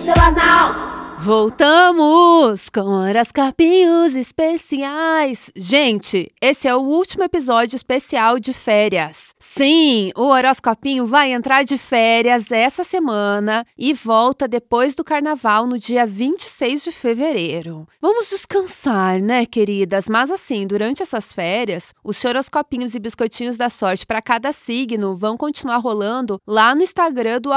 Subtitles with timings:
[0.00, 0.91] seu anal.
[1.24, 5.52] Voltamos com horoscopinhos especiais.
[5.54, 9.32] Gente, esse é o último episódio especial de férias.
[9.38, 15.78] Sim, o horoscopinho vai entrar de férias essa semana e volta depois do carnaval no
[15.78, 17.86] dia 26 de fevereiro.
[18.00, 20.08] Vamos descansar, né, queridas?
[20.08, 25.36] Mas assim, durante essas férias, os horoscopinhos e biscoitinhos da sorte para cada signo vão
[25.36, 27.50] continuar rolando lá no Instagram do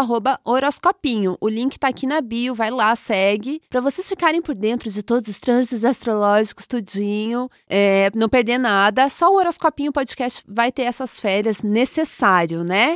[0.43, 1.35] horoscopinho.
[1.41, 5.03] O link tá aqui na bio, vai lá, segue para vocês ficarem por dentro de
[5.03, 9.09] todos os trânsitos astrológicos, tudinho, é, não perder nada.
[9.09, 12.95] Só o Horoscopinho Podcast vai ter essas férias necessário, né?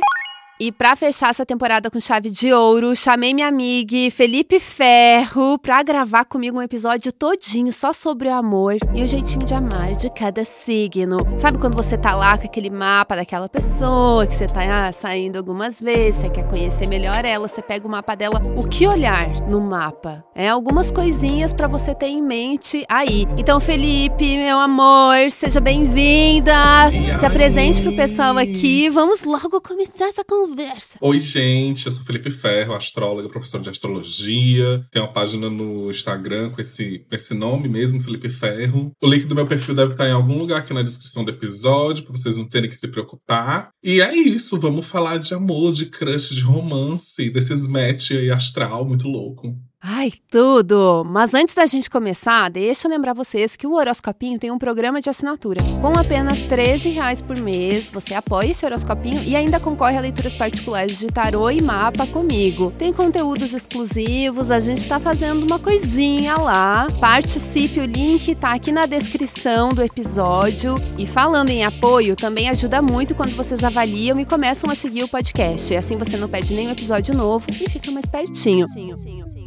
[0.62, 5.82] E para fechar essa temporada com chave de ouro, chamei minha amiga Felipe Ferro para
[5.82, 10.10] gravar comigo um episódio todinho só sobre o amor e o jeitinho de amar de
[10.10, 11.26] cada signo.
[11.38, 15.38] Sabe quando você tá lá com aquele mapa daquela pessoa que você tá ah, saindo
[15.38, 19.30] algumas vezes, você quer conhecer melhor ela, você pega o mapa dela, o que olhar
[19.48, 20.22] no mapa?
[20.34, 23.26] É algumas coisinhas para você ter em mente aí.
[23.38, 26.52] Então, Felipe, meu amor, seja bem-vinda.
[27.18, 28.90] Se apresente pro pessoal aqui.
[28.90, 30.98] Vamos logo começar essa conversa conversa.
[31.00, 34.84] Oi, gente, eu sou Felipe Ferro, astrólogo, professor de astrologia.
[34.90, 38.92] Tenho uma página no Instagram com esse, com esse nome mesmo, Felipe Ferro.
[39.00, 42.04] O link do meu perfil deve estar em algum lugar aqui na descrição do episódio,
[42.04, 43.70] para vocês não terem que se preocupar.
[43.82, 48.84] E é isso, vamos falar de amor, de crush, de romance, desses match aí astral
[48.84, 49.56] muito louco.
[49.82, 51.06] Ai, tudo!
[51.08, 55.00] Mas antes da gente começar, deixa eu lembrar vocês que o Horoscopinho tem um programa
[55.00, 55.62] de assinatura.
[55.80, 60.34] Com apenas 13 reais por mês, você apoia esse Horoscopinho e ainda concorre a leituras
[60.34, 62.74] particulares de tarô e mapa comigo.
[62.78, 66.88] Tem conteúdos exclusivos, a gente tá fazendo uma coisinha lá.
[67.00, 70.74] Participe, o link tá aqui na descrição do episódio.
[70.98, 75.08] E falando em apoio, também ajuda muito quando vocês avaliam e começam a seguir o
[75.08, 75.74] podcast.
[75.74, 78.66] Assim você não perde nenhum episódio novo e fica mais pertinho.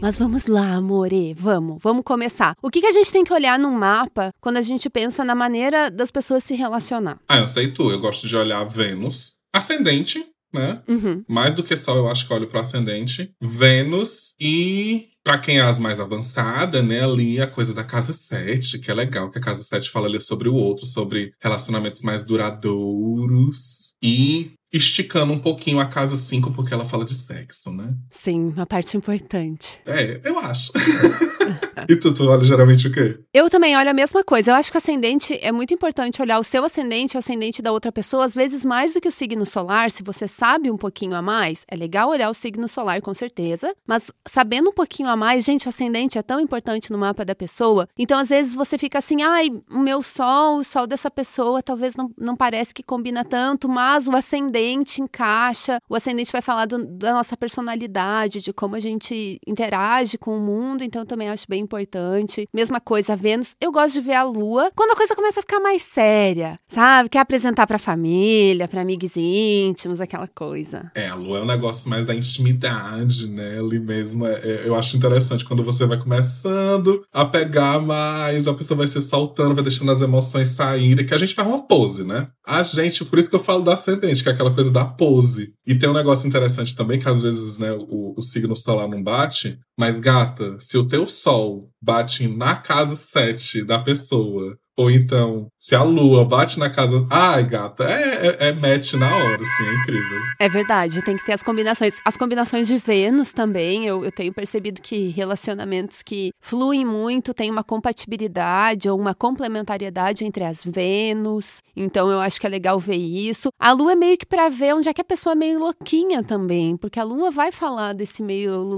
[0.03, 2.57] Mas vamos lá, amore, vamos, vamos começar.
[2.61, 5.33] O que, que a gente tem que olhar no mapa quando a gente pensa na
[5.33, 7.21] maneira das pessoas se relacionar?
[7.25, 10.21] Ah, eu sei tu, eu gosto de olhar Vênus, ascendente,
[10.53, 10.81] né?
[10.89, 11.23] Uhum.
[11.25, 15.61] Mais do que Sol, eu acho que olho para ascendente, Vênus e para quem é
[15.61, 19.41] as mais avançada, né, ali a coisa da casa 7, que é legal, que a
[19.41, 25.79] casa 7 fala ali sobre o outro, sobre relacionamentos mais duradouros e esticando um pouquinho
[25.79, 27.95] a casa 5 porque ela fala de sexo, né?
[28.09, 29.79] Sim, uma parte importante.
[29.85, 30.71] É, eu acho.
[31.89, 33.19] e tu, tu olha geralmente o quê?
[33.33, 34.51] Eu também olho a mesma coisa.
[34.51, 37.71] Eu acho que o ascendente é muito importante olhar o seu ascendente, o ascendente da
[37.71, 39.91] outra pessoa, às vezes mais do que o signo solar.
[39.91, 43.73] Se você sabe um pouquinho a mais, é legal olhar o signo solar com certeza,
[43.87, 47.35] mas sabendo um pouquinho a mais, gente, o ascendente é tão importante no mapa da
[47.35, 47.87] pessoa.
[47.97, 51.95] Então, às vezes você fica assim, ai, o meu sol, o sol dessa pessoa talvez
[51.95, 56.65] não, não parece que combina tanto, mas o ascendente ascendente encaixa, o ascendente vai falar
[56.65, 61.45] do, da nossa personalidade, de como a gente interage com o mundo, então também acho
[61.47, 62.47] bem importante.
[62.53, 65.59] Mesma coisa, Vênus, eu gosto de ver a lua quando a coisa começa a ficar
[65.59, 67.09] mais séria, sabe?
[67.09, 70.91] Quer apresentar pra família, pra amigos íntimos, aquela coisa.
[70.95, 73.59] É, a lua é um negócio mais da intimidade, né?
[73.59, 78.53] Ali mesmo, é, é, eu acho interessante quando você vai começando a pegar mais, a
[78.53, 82.03] pessoa vai se soltando, vai deixando as emoções saírem, que a gente faz uma pose,
[82.03, 82.27] né?
[82.45, 85.53] A gente, por isso que eu falo do ascendente, que é aquela coisa da pose.
[85.65, 89.01] E tem um negócio interessante também, que às vezes, né, o, o signo solar não
[89.01, 94.57] bate, mas gata, se o teu sol bate na casa 7 da pessoa.
[94.75, 97.07] Ou então, se a lua bate na casa.
[97.09, 100.19] Ai, gata, é, é, é match na hora, assim, é incrível.
[100.37, 102.01] É verdade, tem que ter as combinações.
[102.03, 107.49] As combinações de Vênus também, eu, eu tenho percebido que relacionamentos que fluem muito têm
[107.49, 111.63] uma compatibilidade ou uma complementariedade entre as Vênus.
[111.77, 113.47] Então eu acho que é legal ver isso.
[113.57, 116.21] A lua é meio que pra ver onde é que a pessoa é meio louquinha
[116.21, 118.77] também, porque a lua vai falar desse meio.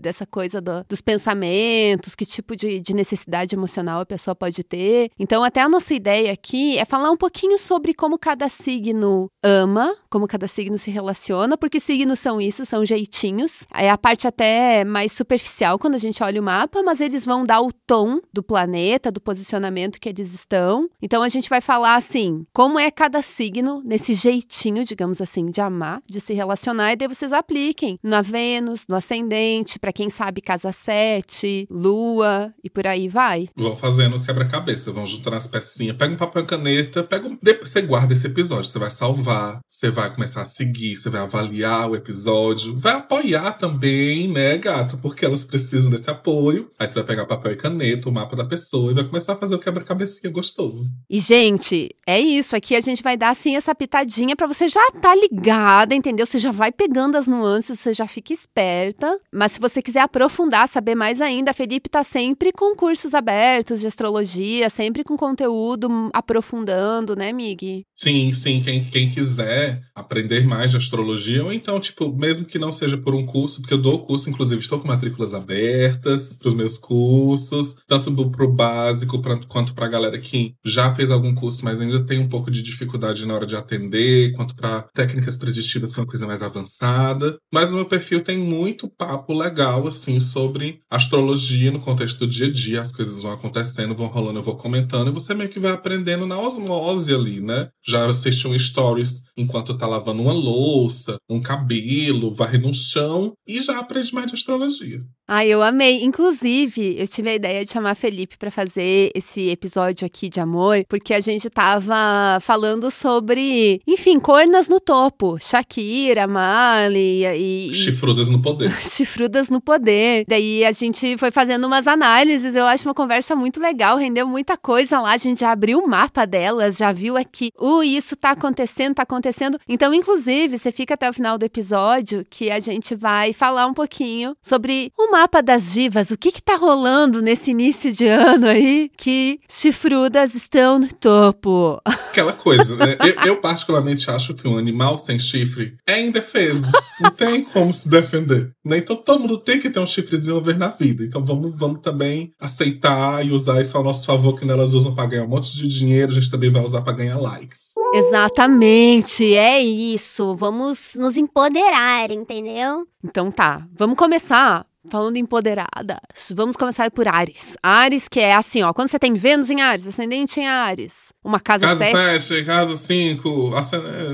[0.00, 5.10] dessa coisa do, dos pensamentos, que tipo de, de necessidade emocional a pessoa pode ter.
[5.18, 9.96] Então, até a nossa ideia aqui é falar um pouquinho sobre como cada signo ama,
[10.10, 13.66] como cada signo se relaciona, porque signos são isso, são jeitinhos.
[13.74, 17.44] É a parte até mais superficial quando a gente olha o mapa, mas eles vão
[17.44, 20.88] dar o tom do planeta, do posicionamento que eles estão.
[21.00, 25.60] Então, a gente vai falar assim, como é cada signo nesse jeitinho, digamos assim, de
[25.60, 30.40] amar, de se relacionar, e daí vocês apliquem na Vênus, no ascendente, para quem sabe
[30.40, 33.48] casa 7, lua e por aí vai.
[33.56, 35.96] Vão fazendo quebra-cabeça, vão juntando as pecinhas.
[35.96, 37.38] Pega um papel e caneta, pega um...
[37.60, 41.90] você guarda esse episódio, você vai salvar, você vai começar a seguir, você vai avaliar
[41.90, 44.96] o episódio, vai apoiar também, né, gata?
[44.96, 46.70] Porque elas precisam desse apoio.
[46.78, 49.36] Aí você vai pegar papel e caneta, o mapa da pessoa e vai começar a
[49.36, 50.90] fazer o quebra-cabecinha gostoso.
[51.08, 52.56] E, gente, é isso.
[52.56, 56.26] Aqui a gente vai dar, assim, essa pitadinha para você já tá ligada, entendeu?
[56.26, 59.18] Você já vai pegando as nuances, você já fica esperta.
[59.32, 63.80] Mas se você quiser aprofundar, saber mais ainda, a Felipe tá sempre com cursos abertos
[63.80, 67.84] de astrologia, sempre com conteúdo aprofundando, né, Mig?
[67.94, 68.60] Sim, sim.
[68.62, 73.14] Quem, quem quiser aprender mais de astrologia, ou então, tipo, mesmo que não seja por
[73.14, 77.76] um curso, porque eu dou curso, inclusive, estou com matrículas abertas para os meus cursos,
[77.86, 81.80] tanto do, pro básico pra, quanto para a galera que já fez algum curso, mas
[81.80, 86.00] ainda tem um pouco de dificuldade na hora de atender, quanto para técnicas preditivas, que
[86.00, 87.36] é uma coisa mais avançada.
[87.52, 92.46] Mas no meu perfil tem muito papo legal, assim, sobre astrologia no contexto do dia
[92.46, 92.80] a dia.
[92.80, 95.91] As coisas vão acontecendo, vão rolando, eu vou comentando, e você meio que vai aprendendo
[96.26, 97.70] na osmose ali, né?
[97.86, 103.60] Já assiste um stories enquanto tá lavando uma louça, um cabelo, varre no chão, e
[103.60, 105.02] já aprende mais de astrologia.
[105.34, 106.04] Ai, eu amei.
[106.04, 110.84] Inclusive, eu tive a ideia de chamar Felipe para fazer esse episódio aqui de amor,
[110.86, 115.38] porque a gente tava falando sobre, enfim, cornas no topo.
[115.40, 117.72] Shakira, Mali e.
[117.72, 118.76] Chifrudas no poder.
[118.84, 120.26] Chifrudas no poder.
[120.28, 122.54] Daí a gente foi fazendo umas análises.
[122.54, 125.12] Eu acho uma conversa muito legal, rendeu muita coisa lá.
[125.12, 129.02] A gente já abriu o mapa delas, já viu aqui, uh, isso tá acontecendo, tá
[129.02, 129.58] acontecendo.
[129.66, 133.72] Então, inclusive, você fica até o final do episódio que a gente vai falar um
[133.72, 138.46] pouquinho sobre o mapa das divas, o que que tá rolando nesse início de ano
[138.46, 141.80] aí que chifrudas estão no topo?
[141.84, 142.96] Aquela coisa, né?
[143.00, 146.72] eu, eu, particularmente acho que um animal sem chifre é indefeso.
[147.00, 148.52] Não tem como se defender.
[148.64, 148.78] Né?
[148.78, 151.04] Então todo mundo tem que ter um chifrezinho over na vida.
[151.04, 155.06] Então vamos, vamos também aceitar e usar isso ao nosso favor, que elas usam para
[155.06, 157.72] ganhar um monte de dinheiro, a gente também vai usar para ganhar likes.
[157.94, 160.34] Exatamente, é isso.
[160.34, 162.86] Vamos nos empoderar, entendeu?
[163.04, 167.56] Então tá, vamos começar Falando empoderadas, vamos começar por Ares.
[167.62, 171.38] Ares, que é assim, ó, quando você tem Vênus em Ares, ascendente em Ares, uma
[171.38, 171.92] casa 7.
[171.92, 173.52] Casa 7, casa 5,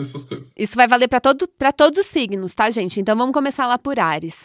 [0.00, 0.52] essas coisas.
[0.54, 3.00] Isso vai valer para todo, todos os signos, tá, gente?
[3.00, 4.42] Então vamos começar lá por Ares.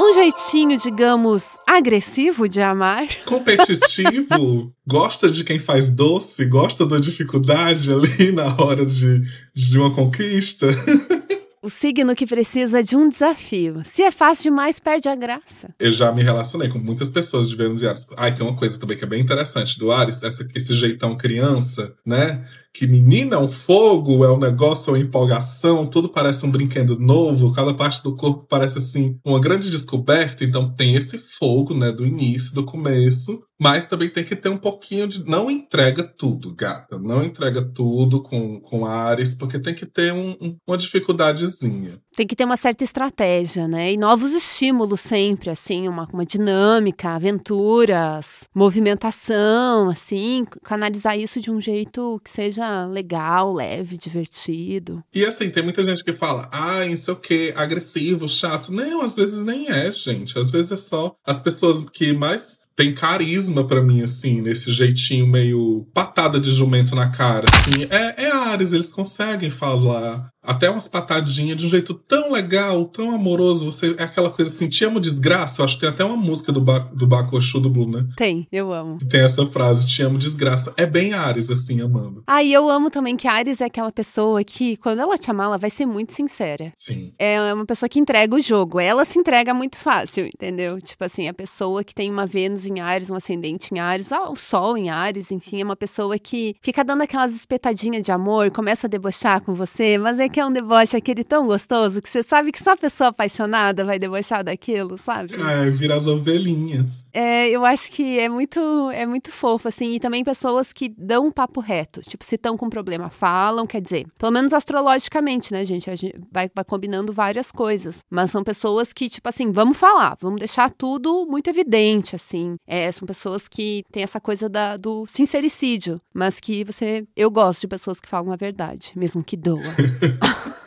[0.00, 3.08] Um jeitinho, digamos, agressivo de amar.
[3.26, 4.72] Competitivo.
[4.86, 9.22] gosta de quem faz doce, gosta da dificuldade ali na hora de,
[9.52, 10.68] de uma conquista.
[11.64, 13.82] O signo que precisa de um desafio.
[13.84, 15.72] Se é fácil demais, perde a graça.
[15.78, 18.04] Eu já me relacionei com muitas pessoas de Vênus e Ares.
[18.16, 21.94] Ah, tem uma coisa também que é bem interessante do Ares, essa, esse jeitão criança,
[22.04, 22.44] né?
[22.74, 26.98] que menina é um fogo, é um negócio, é uma empolgação, tudo parece um brinquedo
[26.98, 31.92] novo, cada parte do corpo parece assim uma grande descoberta, então tem esse fogo, né,
[31.92, 35.24] do início, do começo, mas também tem que ter um pouquinho de.
[35.24, 36.98] Não entrega tudo, gata.
[36.98, 42.00] Não entrega tudo com, com Ares, porque tem que ter um, um, uma dificuldadezinha.
[42.16, 43.92] Tem que ter uma certa estratégia, né?
[43.92, 51.60] E novos estímulos sempre, assim, uma, uma dinâmica, aventuras, movimentação, assim, canalizar isso de um
[51.60, 55.04] jeito que seja legal, leve, divertido.
[55.14, 58.72] E assim, tem muita gente que fala, ah, não sei o que, agressivo, chato.
[58.72, 60.36] Não, às vezes nem é, gente.
[60.36, 65.26] Às vezes é só as pessoas que mais tem carisma para mim, assim, nesse jeitinho
[65.26, 67.46] meio patada de jumento na cara.
[67.52, 72.84] Assim, é, é Ares, eles conseguem falar até umas patadinhas de um jeito tão legal,
[72.86, 73.64] tão amoroso.
[73.64, 75.60] Você é aquela coisa assim, te amo desgraça.
[75.60, 78.06] Eu acho que tem até uma música do, ba do do Blue, né?
[78.16, 78.98] Tem, eu amo.
[79.08, 80.72] Tem essa frase, te amo desgraça.
[80.76, 82.24] É bem Ares, assim, amando.
[82.26, 85.46] Ah, e eu amo também que Ares é aquela pessoa que, quando ela te amar,
[85.46, 86.72] ela vai ser muito sincera.
[86.76, 87.12] Sim.
[87.18, 88.80] É uma pessoa que entrega o jogo.
[88.80, 90.78] Ela se entrega muito fácil, entendeu?
[90.80, 94.34] Tipo assim, a pessoa que tem uma Vênus em Ares, um ascendente em Ares, o
[94.34, 98.86] Sol em Ares, enfim, é uma pessoa que fica dando aquelas espetadinhas de amor, começa
[98.86, 102.22] a debochar com você, mas é que é um deboche aquele tão gostoso que você
[102.22, 105.34] sabe que só a pessoa apaixonada vai debochar daquilo, sabe?
[105.34, 107.06] É, vira as ovelhinhas.
[107.12, 111.26] É, eu acho que é muito, é muito fofo, assim, e também pessoas que dão
[111.26, 112.00] um papo reto.
[112.00, 115.90] Tipo, se estão com problema, falam, quer dizer, pelo menos astrologicamente, né, gente?
[115.90, 118.00] A gente vai, vai combinando várias coisas.
[118.10, 122.56] Mas são pessoas que, tipo assim, vamos falar, vamos deixar tudo muito evidente, assim.
[122.66, 127.04] É, são pessoas que têm essa coisa da, do sincericídio, mas que você.
[127.14, 129.60] Eu gosto de pessoas que falam a verdade, mesmo que doa.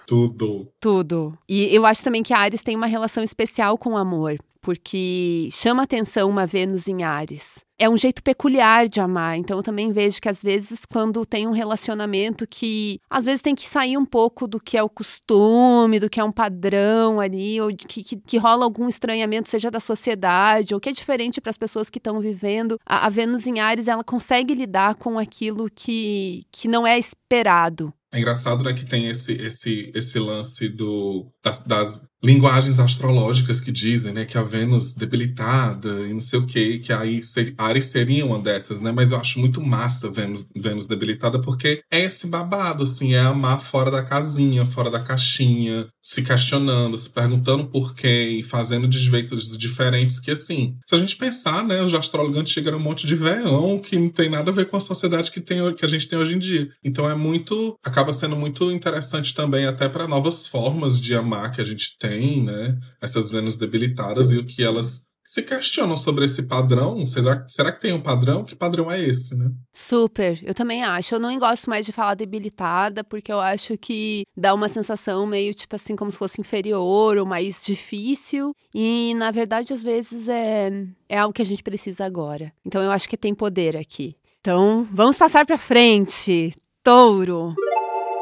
[0.07, 0.67] Tudo.
[0.79, 1.37] Tudo.
[1.47, 5.83] E eu acho também que Ares tem uma relação especial com o amor, porque chama
[5.83, 7.63] atenção uma Vênus em Ares.
[7.77, 9.37] é um jeito peculiar de amar.
[9.37, 13.53] Então eu também vejo que às vezes quando tem um relacionamento que às vezes tem
[13.53, 17.59] que sair um pouco do que é o costume, do que é um padrão ali,
[17.59, 21.49] ou que, que, que rola algum estranhamento, seja da sociedade, ou que é diferente para
[21.49, 22.79] as pessoas que estão vivendo.
[22.85, 27.93] A, a Vênus em Ares, ela consegue lidar com aquilo que, que não é esperado.
[28.11, 33.71] É engraçado, né, que tem esse, esse, esse lance do, das, das linguagens astrológicas que
[33.71, 37.85] dizem, né, que a Vênus debilitada e não sei o que, que aí ser, Ares
[37.85, 42.27] seria uma dessas, né, mas eu acho muito massa Vênus, Vênus debilitada porque é esse
[42.27, 47.95] babado, assim, é amar fora da casinha, fora da caixinha, se questionando, se perguntando por
[47.95, 52.67] quê e fazendo desveitos diferentes que, assim, se a gente pensar, né, os astrólogos antigos
[52.67, 55.41] eram um monte de veão que não tem nada a ver com a sociedade que,
[55.41, 56.69] tem, que a gente tem hoje em dia.
[56.83, 61.61] Então é muito, acaba sendo muito interessante também até para novas formas de amar que
[61.61, 66.25] a gente tem tem, né, essas Vênus debilitadas e o que elas se questionam sobre
[66.25, 67.05] esse padrão.
[67.07, 68.45] Será, será que tem um padrão?
[68.45, 69.49] Que padrão é esse, né?
[69.73, 71.15] Super, eu também acho.
[71.15, 75.53] Eu não gosto mais de falar debilitada, porque eu acho que dá uma sensação meio
[75.53, 78.55] tipo assim, como se fosse inferior ou mais difícil.
[78.73, 82.53] E na verdade, às vezes é, é algo que a gente precisa agora.
[82.63, 84.15] Então eu acho que tem poder aqui.
[84.39, 86.53] Então vamos passar para frente.
[86.83, 87.55] Touro.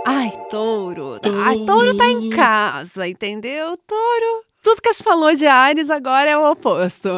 [0.06, 1.18] Ai, touro.
[1.46, 3.78] Ai, touro tá em casa, entendeu?
[3.78, 7.10] Touro tudo que a gente falou de Ares agora é o oposto.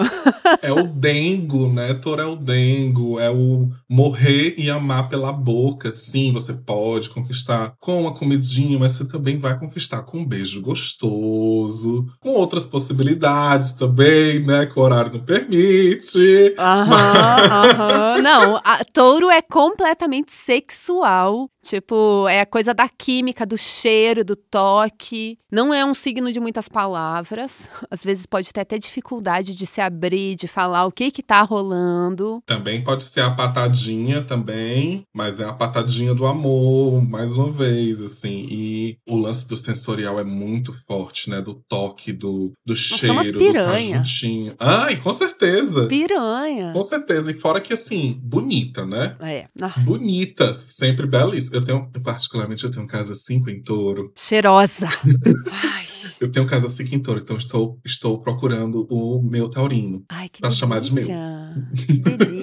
[0.64, 1.94] é o dengo, né?
[1.94, 5.92] Thor é o dengo, é o morrer e amar pela boca.
[5.92, 10.60] Sim, você pode conquistar com uma comidinha, mas você também vai conquistar com um beijo
[10.60, 14.66] gostoso, com outras possibilidades também, né?
[14.66, 16.56] Que o horário não permite.
[16.58, 17.52] Aham, mas...
[17.52, 18.22] aham.
[18.24, 21.48] Não, a, touro é completamente sexual.
[21.62, 25.38] Tipo, é a coisa da química, do cheiro, do toque.
[25.52, 27.70] Não é um signo de muitas palavras palavras.
[27.92, 31.42] Às vezes pode ter até dificuldade de se abrir, de falar o que que tá
[31.42, 32.42] rolando.
[32.46, 38.02] Também pode ser a patadinha também, mas é a patadinha do amor, mais uma vez,
[38.02, 38.48] assim.
[38.50, 41.42] E o lance do sensorial é muito forte, né?
[41.42, 44.56] Do toque, do, do Nós cheiro, do conjuntinho.
[44.60, 45.88] Ai, com certeza!
[45.88, 46.72] Piranha!
[46.74, 47.32] Com certeza.
[47.32, 49.16] E fora que, assim, bonita, né?
[49.20, 49.46] É.
[49.84, 51.54] Bonitas, sempre belíssimas.
[51.54, 54.12] Eu tenho, particularmente, eu tenho casa 5 em touro.
[54.16, 54.88] Cheirosa!
[55.52, 55.95] Ai.
[56.20, 60.04] Eu tenho casa 5 em touro, então estou, estou procurando o meu taurino.
[60.10, 60.60] Ai, que pra delícia.
[60.60, 61.06] chamar de meu.
[61.76, 62.35] Que delícia.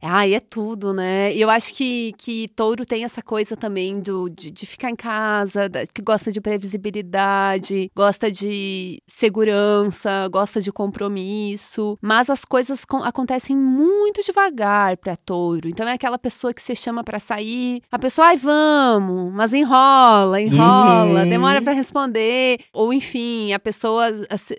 [0.00, 1.34] Ai, é tudo, né?
[1.34, 4.96] E eu acho que, que touro tem essa coisa também do, de, de ficar em
[4.96, 11.96] casa, da, que gosta de previsibilidade, gosta de segurança, gosta de compromisso.
[12.00, 15.68] Mas as coisas com, acontecem muito devagar para touro.
[15.68, 20.40] Então é aquela pessoa que você chama para sair, a pessoa, ai, vamos, mas enrola,
[20.40, 21.28] enrola, uhum.
[21.28, 22.58] demora para responder.
[22.72, 24.06] Ou enfim, a pessoa,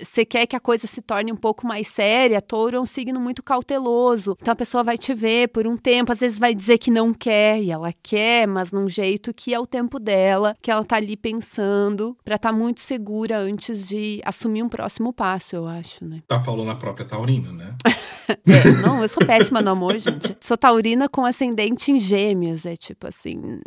[0.01, 3.20] você quer que a coisa se torne um pouco mais séria, touro é um signo
[3.20, 4.38] muito cauteloso.
[4.42, 7.13] Então a pessoa vai te ver por um tempo, às vezes vai dizer que não
[7.13, 10.96] quer, e ela quer, mas num jeito que é o tempo dela, que ela tá
[10.96, 16.05] ali pensando, para estar tá muito segura antes de assumir um próximo passo, eu acho,
[16.05, 16.22] né?
[16.25, 17.75] Tá falando a própria taurina, né?
[18.48, 20.38] é, não, eu sou péssima no amor, gente.
[20.39, 23.60] Sou taurina com ascendente em gêmeos, é tipo assim,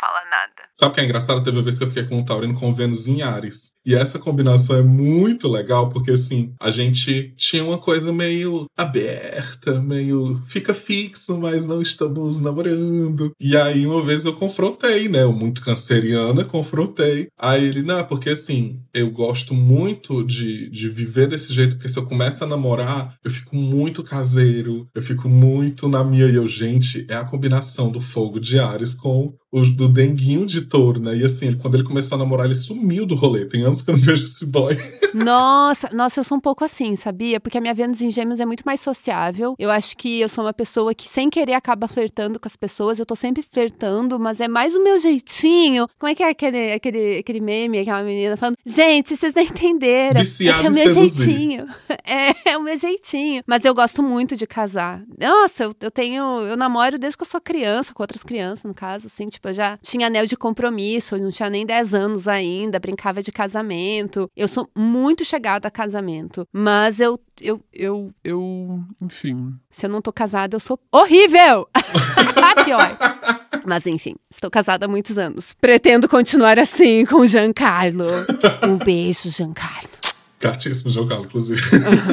[0.00, 0.57] fala nada.
[0.78, 1.42] Sabe o que é engraçado?
[1.42, 3.72] Teve uma vez que eu fiquei com um taurino com Vênus em Ares.
[3.84, 9.80] E essa combinação é muito legal, porque assim, a gente tinha uma coisa meio aberta,
[9.80, 13.32] meio fica fixo, mas não estamos namorando.
[13.40, 15.24] E aí uma vez eu confrontei, né?
[15.24, 17.26] Eu muito canceriana, confrontei.
[17.36, 21.98] Aí ele, não, porque assim, eu gosto muito de, de viver desse jeito, porque se
[21.98, 26.26] eu começo a namorar, eu fico muito caseiro, eu fico muito na minha.
[26.26, 30.62] E eu, gente, é a combinação do fogo de Ares com o do denguinho de
[30.62, 31.16] touro, né?
[31.16, 33.46] E assim, quando ele começou a namorar, ele sumiu do rolê.
[33.46, 34.76] Tem anos que eu não vejo esse boy.
[35.14, 37.40] Nossa, nossa, eu sou um pouco assim, sabia?
[37.40, 39.54] Porque a minha Vênus em Gêmeos é muito mais sociável.
[39.58, 42.98] Eu acho que eu sou uma pessoa que, sem querer, acaba flertando com as pessoas.
[42.98, 45.88] Eu tô sempre flertando, mas é mais o meu jeitinho.
[45.98, 48.56] Como é que é aquele, aquele, aquele meme, aquela menina falando?
[48.66, 50.20] Gente, vocês não entenderam.
[50.20, 51.66] Viciado é o meu jeitinho.
[52.10, 53.42] É, é o meu jeitinho.
[53.46, 55.02] Mas eu gosto muito de casar.
[55.20, 56.40] Nossa, eu, eu tenho.
[56.40, 59.52] Eu namoro desde que eu sou criança, com outras crianças, no caso, assim, tipo, eu
[59.52, 64.30] já tinha anel de compromisso, eu não tinha nem 10 anos ainda, brincava de casamento.
[64.36, 69.54] Eu sou muito chegada a casamento, mas eu eu eu eu, enfim.
[69.70, 71.68] Se eu não tô casada, eu sou horrível.
[72.64, 72.98] Pior.
[73.64, 75.54] Mas enfim, estou casada há muitos anos.
[75.60, 78.04] Pretendo continuar assim com o Giancarlo.
[78.62, 79.88] Um beijo, Giancarlo.
[80.40, 81.60] Gatíssimo Giancarlo, inclusive.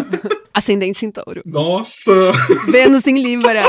[0.53, 1.41] Ascendente em touro.
[1.45, 2.11] Nossa!
[2.69, 3.61] Vênus em Libra.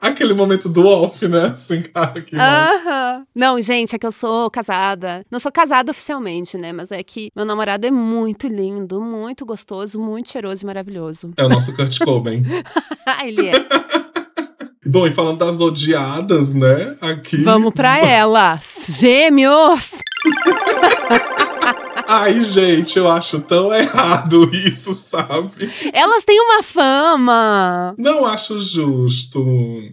[0.00, 1.46] Aquele momento do off, né?
[1.46, 3.24] Assim, cara, que Aham.
[3.34, 5.24] Não, gente, é que eu sou casada.
[5.30, 6.72] Não sou casada oficialmente, né?
[6.72, 11.32] Mas é que meu namorado é muito lindo, muito gostoso, muito cheiroso e maravilhoso.
[11.36, 12.42] É o nosso Kurt Cobain.
[13.24, 13.52] Ele é.
[14.86, 16.96] Bom, e falando das odiadas, né?
[17.00, 17.42] Aqui.
[17.42, 18.86] Vamos pra elas.
[18.88, 20.00] Gêmeos!
[22.10, 25.70] Ai, gente, eu acho tão errado isso, sabe?
[25.92, 27.94] Elas têm uma fama.
[27.98, 29.44] Não acho justo.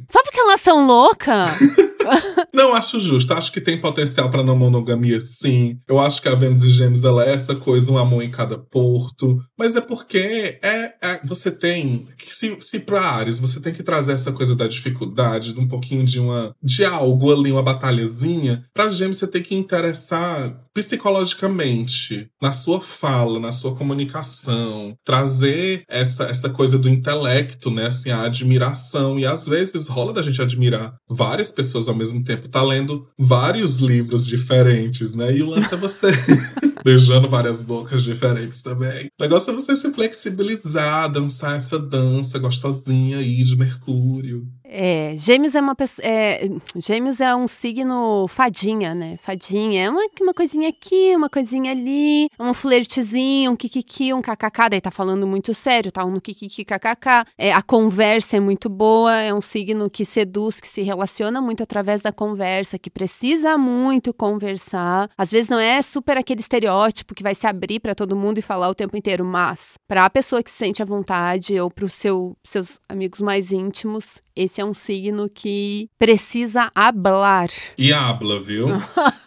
[0.10, 1.52] Só porque elas são loucas?
[2.54, 3.34] Não acho justo.
[3.34, 5.80] Acho que tem potencial pra não monogamia, sim.
[5.88, 8.58] Eu acho que a Vênus e Gêmeos ela é essa coisa, um amor em cada
[8.58, 9.40] porto.
[9.58, 14.14] Mas é porque é, é- você tem se, se para Ares você tem que trazer
[14.14, 18.64] essa coisa da dificuldade, de um pouquinho de uma de algo ali, uma batalhazinha.
[18.74, 26.26] Pra Gêmeos você tem que interessar psicologicamente na sua fala, na sua comunicação, trazer essa,
[26.26, 30.94] essa coisa do intelecto, né, assim, a admiração e às vezes rola da gente admirar
[31.10, 35.34] várias pessoas ao mesmo tempo, tá lendo vários livros diferentes, né?
[35.34, 36.12] E o lance é você
[36.84, 39.06] beijando várias bocas diferentes também.
[39.20, 44.44] O negócio é você se flexibilizar, dançar essa dança gostosinha aí de Mercúrio.
[44.68, 46.06] É, gêmeos é uma pessoa.
[46.06, 49.18] É, gêmeos é um signo fadinha, né?
[49.22, 49.86] Fadinha.
[49.86, 54.70] É uma, uma coisinha aqui, uma coisinha ali, um flertezinho, um kikiki, um kkk.
[54.72, 56.04] Daí tá falando muito sério, tá?
[56.04, 57.26] Um kikiki kkk.
[57.38, 61.64] É, a conversa é muito boa, é um signo que seduz, que se relaciona muito
[61.64, 65.10] através da conversa, que precisa muito conversar.
[65.18, 68.42] Às vezes não é super aquele estereótipo que vai se abrir pra todo mundo e
[68.42, 72.36] falar o tempo inteiro, mas pra pessoa que se sente à vontade ou pro seu,
[72.44, 77.50] seus amigos mais íntimos, esse é um signo que precisa hablar.
[77.78, 78.68] E habla, viu?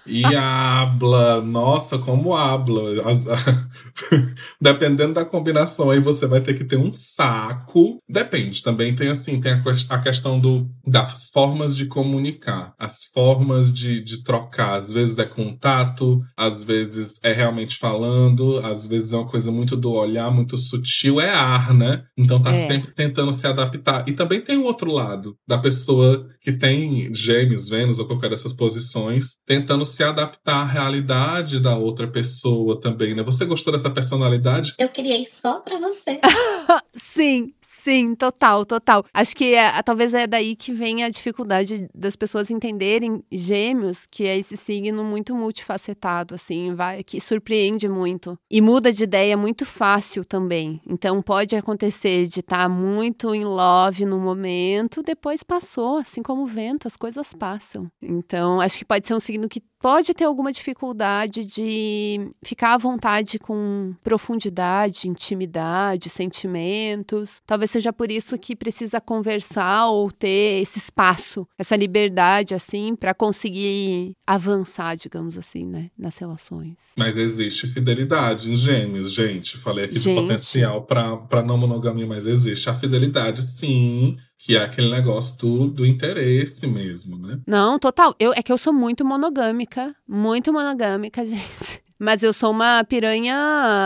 [0.06, 1.40] E habla.
[1.42, 3.08] Nossa, como habla.
[3.08, 3.24] As-
[4.60, 7.98] Dependendo da combinação, aí você vai ter que ter um saco.
[8.08, 13.72] Depende, também tem assim, tem a, a questão do, das formas de comunicar, as formas
[13.72, 14.74] de, de trocar.
[14.76, 19.76] Às vezes é contato, às vezes é realmente falando, às vezes é uma coisa muito
[19.76, 22.02] do olhar, muito sutil, é ar, né?
[22.16, 22.54] Então tá É.
[22.54, 24.04] sempre tentando se adaptar.
[24.08, 28.52] E também tem o outro lado da pessoa que tem gêmeos, Vênus ou qualquer dessas
[28.52, 33.22] posições, tentando se adaptar à realidade da outra pessoa também, né?
[33.22, 34.74] Você gostou dessa personalidade?
[34.78, 36.20] Eu criei só pra você.
[36.94, 37.52] Sim,
[37.88, 39.02] sim, total, total.
[39.14, 44.26] Acho que é, talvez é daí que vem a dificuldade das pessoas entenderem gêmeos, que
[44.26, 48.38] é esse signo muito multifacetado, assim, vai, que surpreende muito.
[48.50, 50.82] E muda de ideia muito fácil também.
[50.86, 56.46] Então pode acontecer de estar muito em love no momento, depois passou, assim como o
[56.46, 57.90] vento, as coisas passam.
[58.02, 62.78] Então, acho que pode ser um signo que pode ter alguma dificuldade de ficar à
[62.78, 67.40] vontade com profundidade, intimidade, sentimentos.
[67.46, 73.14] Talvez seja por isso que precisa conversar ou ter esse espaço, essa liberdade, assim, para
[73.14, 76.74] conseguir avançar, digamos assim, né, nas relações.
[76.96, 79.56] Mas existe fidelidade em gêmeos, gente.
[79.56, 80.14] Falei aqui Gente.
[80.14, 84.16] de potencial pra não monogamia, mas existe a fidelidade, sim.
[84.38, 87.40] Que é aquele negócio do, do interesse mesmo, né?
[87.46, 88.14] Não, total.
[88.20, 91.82] Eu, é que eu sou muito monogâmica, muito monogâmica, gente.
[91.98, 93.34] Mas eu sou uma piranha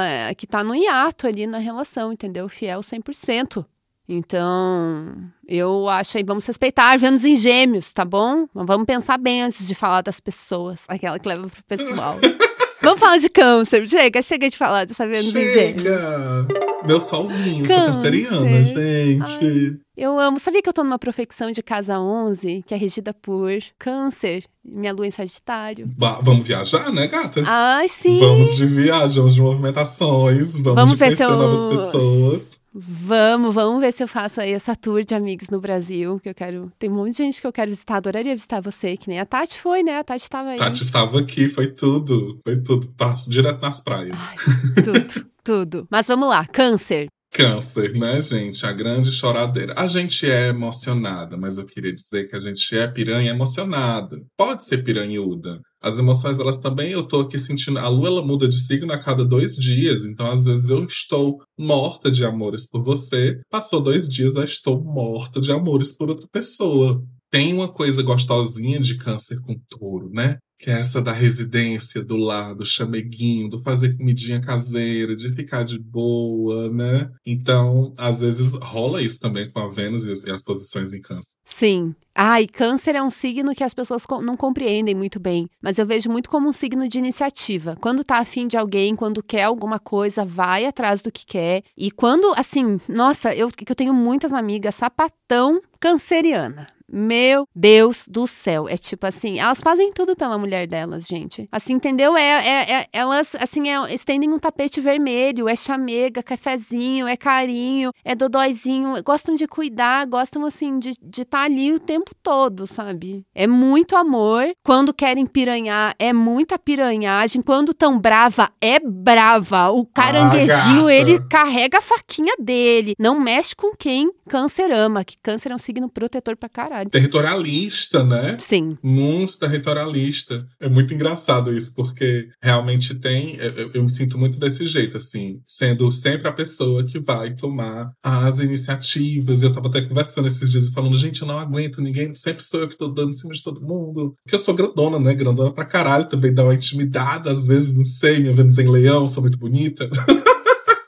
[0.04, 2.46] eh, que tá no hiato ali na relação, entendeu?
[2.48, 3.64] Fiel 100%.
[4.06, 5.14] Então,
[5.48, 8.46] eu acho aí, vamos respeitar Vênus em gêmeos, tá bom?
[8.52, 10.84] Mas Vamos pensar bem antes de falar das pessoas.
[10.88, 12.18] Aquela que leva pro pessoal.
[12.82, 13.88] vamos falar de câncer.
[13.88, 15.30] Chega, chega de falar dessa Vênus.
[15.30, 16.46] Chega!
[16.84, 18.10] Meu solzinho, sou Câncer.
[18.26, 19.78] canceriana, gente.
[19.96, 20.38] Eu amo.
[20.40, 24.92] Sabia que eu tô numa profecção de casa 11, que é regida por câncer, minha
[24.92, 25.88] lua em Sagitário?
[26.22, 27.42] Vamos viajar, né, gata?
[27.46, 28.18] Ai, sim.
[28.18, 32.61] Vamos de viagem, vamos de movimentações, vamos, Vamos de conhecer eu- novas pessoas.
[32.74, 36.34] Vamos, vamos ver se eu faço aí essa tour de amigos no Brasil, que eu
[36.34, 36.72] quero.
[36.78, 39.26] Tem um monte de gente que eu quero visitar, adoraria visitar você, que nem a
[39.26, 39.98] Tati foi, né?
[39.98, 40.58] A Tati tava aí.
[40.58, 42.40] Tati tava aqui, foi tudo.
[42.42, 42.88] Foi tudo.
[42.88, 44.16] Tá direto nas praias.
[44.18, 44.36] Ai,
[44.82, 45.88] tudo, tudo.
[45.90, 47.08] Mas vamos lá, câncer.
[47.30, 48.64] Câncer, né, gente?
[48.64, 49.74] A grande choradeira.
[49.76, 54.22] A gente é emocionada, mas eu queria dizer que a gente é piranha emocionada.
[54.36, 55.60] Pode ser piranhuda.
[55.82, 57.78] As emoções, elas também, eu tô aqui sentindo.
[57.78, 60.04] A lua, ela muda de signo a cada dois dias.
[60.04, 63.40] Então, às vezes, eu estou morta de amores por você.
[63.50, 67.02] Passou dois dias, eu estou morta de amores por outra pessoa.
[67.30, 70.38] Tem uma coisa gostosinha de câncer com touro, né?
[70.62, 75.76] Que é essa da residência, do lado, chameguinho, do fazer comidinha caseira, de ficar de
[75.76, 77.10] boa, né?
[77.26, 81.36] Então, às vezes rola isso também com a Vênus e e as posições em câncer.
[81.44, 81.94] Sim.
[82.14, 86.10] Ai, câncer é um signo que as pessoas não compreendem muito bem, mas eu vejo
[86.10, 87.76] muito como um signo de iniciativa.
[87.80, 91.62] Quando tá afim de alguém, quando quer alguma coisa, vai atrás do que quer.
[91.76, 96.66] E quando, assim, nossa, eu, que eu tenho muitas amigas sapatão canceriana.
[96.92, 98.68] Meu Deus do céu.
[98.68, 101.48] É tipo assim, elas fazem tudo pela mulher delas, gente.
[101.50, 102.16] Assim, entendeu?
[102.16, 107.92] É, é, é elas, assim, é, estendem um tapete vermelho, é chamega, cafezinho, é carinho,
[108.04, 109.02] é dodóizinho.
[109.02, 113.24] Gostam de cuidar, gostam, assim, de estar tá ali o tempo todo, sabe?
[113.34, 114.52] É muito amor.
[114.62, 117.40] Quando querem piranhar, é muita piranhagem.
[117.40, 119.70] Quando tão brava, é brava.
[119.70, 122.94] O caranguejinho, ah, ele carrega a faquinha dele.
[122.98, 126.81] Não mexe com quem câncer ama, que câncer é um signo protetor pra caralho.
[126.90, 128.36] Territorialista, né?
[128.40, 128.76] Sim.
[128.82, 130.46] Muito territorialista.
[130.60, 133.36] É muito engraçado isso, porque realmente tem.
[133.36, 137.92] Eu, eu me sinto muito desse jeito, assim, sendo sempre a pessoa que vai tomar
[138.02, 139.42] as iniciativas.
[139.42, 142.60] Eu tava até conversando esses dias e falando, gente, eu não aguento ninguém, sempre sou
[142.60, 144.14] eu que tô dando em cima de todo mundo.
[144.22, 145.14] Porque eu sou grandona, né?
[145.14, 149.06] Grandona pra caralho também dá uma intimidade, às vezes, não sei, minha Vênus em leão,
[149.06, 149.88] sou muito bonita.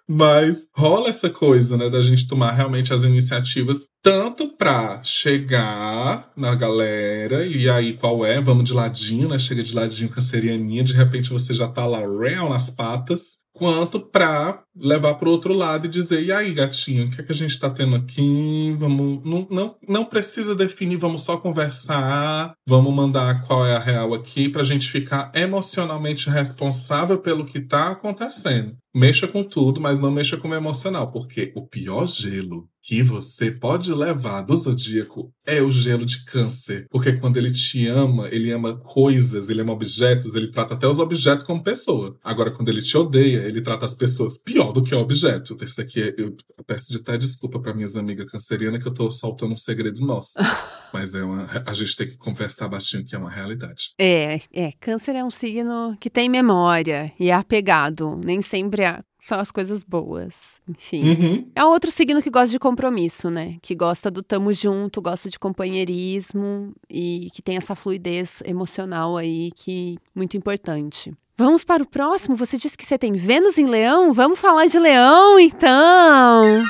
[0.08, 6.54] Mas rola essa coisa, né, da gente tomar realmente as iniciativas, tanto pra chegar na
[6.54, 8.40] galera, e aí qual é?
[8.40, 9.38] Vamos de ladinho, né?
[9.38, 14.62] Chega de ladinho cancerianinha, de repente você já tá lá real nas patas, quanto para
[14.76, 17.34] levar para o outro lado e dizer: e aí, gatinho, o que é que a
[17.34, 18.74] gente está tendo aqui?
[18.78, 24.14] Vamos, não, não, não precisa definir, vamos só conversar, vamos mandar qual é a real
[24.14, 28.76] aqui para a gente ficar emocionalmente responsável pelo que está acontecendo.
[28.94, 33.50] Mexa com tudo, mas não mexa com o emocional, porque o pior gelo que você
[33.50, 36.86] pode levar do zodíaco é o gelo de câncer.
[36.90, 40.98] Porque quando ele te ama, ele ama coisas, ele ama objetos, ele trata até os
[40.98, 42.16] objetos como pessoa.
[42.22, 45.56] Agora, quando ele te odeia, ele trata as pessoas pior do que o objeto.
[45.60, 49.10] Esse aqui, é, eu peço de até desculpa para minhas amigas cancerianas que eu tô
[49.10, 50.34] soltando um segredo nosso.
[50.92, 53.94] Mas é uma, a gente tem que conversar baixinho que é uma realidade.
[53.98, 54.72] É, é.
[54.80, 58.20] Câncer é um signo que tem memória e é apegado.
[58.24, 60.60] Nem sempre é são as coisas boas.
[60.68, 61.08] Enfim.
[61.08, 61.50] Uhum.
[61.54, 63.56] É outro signo que gosta de compromisso, né?
[63.62, 69.50] Que gosta do tamo junto, gosta de companheirismo e que tem essa fluidez emocional aí
[69.56, 71.12] que muito importante.
[71.36, 72.36] Vamos para o próximo?
[72.36, 74.12] Você disse que você tem Vênus em Leão?
[74.12, 76.64] Vamos falar de Leão, então!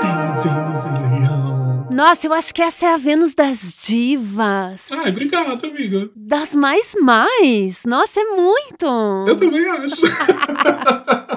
[0.00, 1.86] Tem Vênus em Leão.
[1.92, 4.90] Nossa, eu acho que essa é a Vênus das divas.
[4.90, 6.08] Ai, obrigado, amiga.
[6.16, 7.82] Das mais mais.
[7.84, 8.86] Nossa, é muito.
[9.28, 10.06] Eu também acho.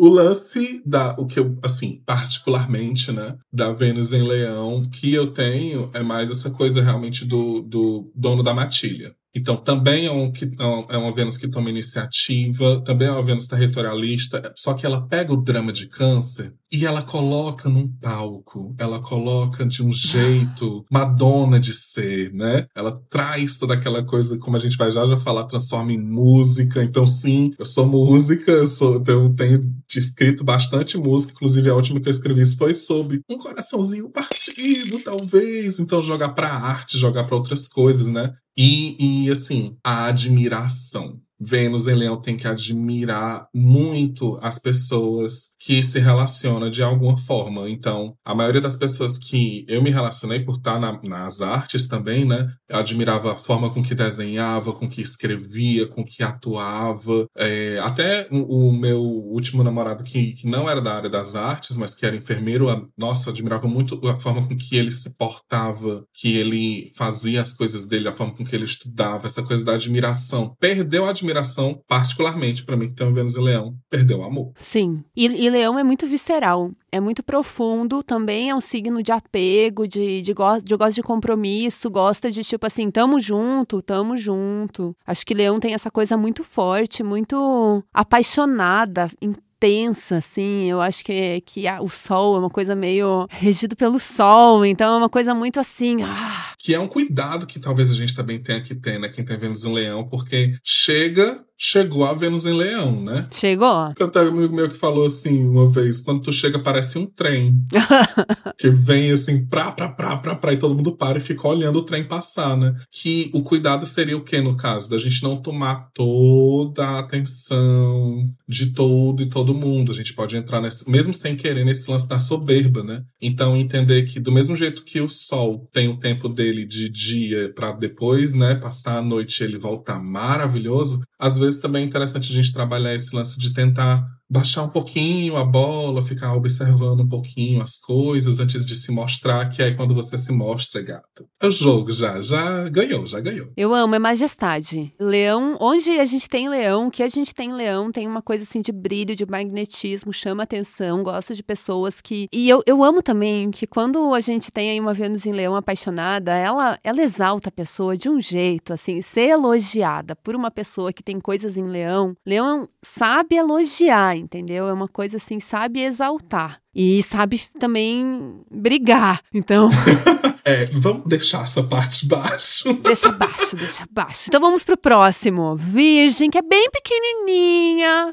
[0.00, 5.32] O lance da, o que eu, assim, particularmente, né, da Vênus em Leão, que eu
[5.32, 9.12] tenho é mais essa coisa realmente do, do dono da matilha.
[9.34, 13.46] Então, também é, um, é, é uma Vênus que toma iniciativa, também é uma Vênus
[13.46, 19.00] territorialista, só que ela pega o drama de câncer e ela coloca num palco, ela
[19.00, 22.66] coloca de um jeito Madonna de ser, né?
[22.74, 26.84] Ela traz toda aquela coisa, como a gente vai já já falar, transforma em música.
[26.84, 32.00] Então, sim, eu sou música, eu, sou, eu tenho escrito bastante música, inclusive a última
[32.00, 35.78] que eu escrevi foi sobre um coraçãozinho partido, talvez.
[35.78, 38.34] Então, jogar pra arte, jogar para outras coisas, né?
[38.58, 41.22] E, e assim, a admiração.
[41.40, 47.68] Vênus em Leão tem que admirar muito as pessoas que se relacionam de alguma forma.
[47.70, 52.24] Então, a maioria das pessoas que eu me relacionei por estar na, nas artes também,
[52.24, 52.48] né?
[52.68, 57.26] Eu admirava a forma com que desenhava, com que escrevia, com que atuava.
[57.36, 61.76] É, até o, o, meu último namorado, que, que não era da área das artes,
[61.76, 66.04] mas que era enfermeiro, a, nossa, admirava muito a forma com que ele se portava,
[66.12, 69.74] que ele fazia as coisas dele, a forma com que ele estudava, essa coisa da
[69.74, 70.54] admiração.
[70.58, 74.52] Perdeu a admiração admiração, particularmente para mim que um Vênus e Leão, perdeu o amor.
[74.56, 75.02] Sim.
[75.14, 79.86] E, e, Leão é muito visceral, é muito profundo, também é um signo de apego,
[79.86, 84.96] de, de, go de gosta de compromisso, gosta de tipo assim, tamo junto, tamo junto.
[85.06, 89.10] Acho que Leão tem essa coisa muito forte, muito apaixonada,
[89.58, 90.70] tensa, assim.
[90.70, 94.94] Eu acho que, que a, o sol é uma coisa meio regido pelo sol, então
[94.94, 96.02] é uma coisa muito assim.
[96.02, 96.52] Ah.
[96.58, 99.08] Que é um cuidado que talvez a gente também tenha que ter, né?
[99.08, 103.26] Quem tem Vênus em Leão, porque chega chegou a Vênus em Leão, né?
[103.32, 103.66] Chegou.
[103.66, 107.64] Até um amigo meu que falou assim uma vez: quando tu chega, parece um trem.
[108.56, 111.80] que vem assim, pra, pra, pra, pra, pra, e todo mundo para e fica olhando
[111.80, 112.74] o trem passar, né?
[112.92, 114.88] Que o cuidado seria o que no caso?
[114.88, 119.90] Da gente não tomar toda a atenção de todo e todo mundo.
[119.90, 123.02] A gente pode entrar nesse, mesmo sem querer, nesse lance da soberba, né?
[123.20, 127.52] Então entender que do mesmo jeito que o sol tem o tempo dele de dia
[127.54, 132.30] para depois, né, passar a noite e ele voltar maravilhoso, às vezes também é interessante
[132.30, 137.08] a gente trabalhar esse lance de tentar baixar um pouquinho a bola, ficar observando um
[137.08, 141.24] pouquinho as coisas antes de se mostrar, que aí quando você se mostra, gata.
[141.40, 143.48] É o jogo já, já ganhou, já ganhou.
[143.56, 144.92] Eu amo, é majestade.
[145.00, 148.60] Leão, onde a gente tem leão, que a gente tem leão, tem uma coisa assim
[148.60, 152.28] de brilho, de magnetismo, chama atenção, gosta de pessoas que.
[152.32, 155.56] E eu, eu amo também que quando a gente tem aí uma Vênus em leão
[155.56, 160.92] apaixonada, ela, ela exalta a pessoa de um jeito, assim, ser elogiada por uma pessoa
[160.92, 162.14] que tem coisas em leão.
[162.26, 164.68] Leão sabe elogiar, entendeu?
[164.68, 166.60] É uma coisa assim, sabe exaltar.
[166.74, 169.22] E sabe também brigar.
[169.32, 169.70] Então.
[170.44, 172.72] É, vamos deixar essa parte baixo.
[172.82, 174.24] Deixa baixo, deixa baixo.
[174.28, 175.54] Então vamos pro próximo.
[175.56, 178.08] Virgem, que é bem pequenininha.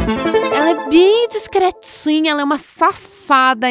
[0.53, 3.14] Ela é bem discretinha, ela é uma safada,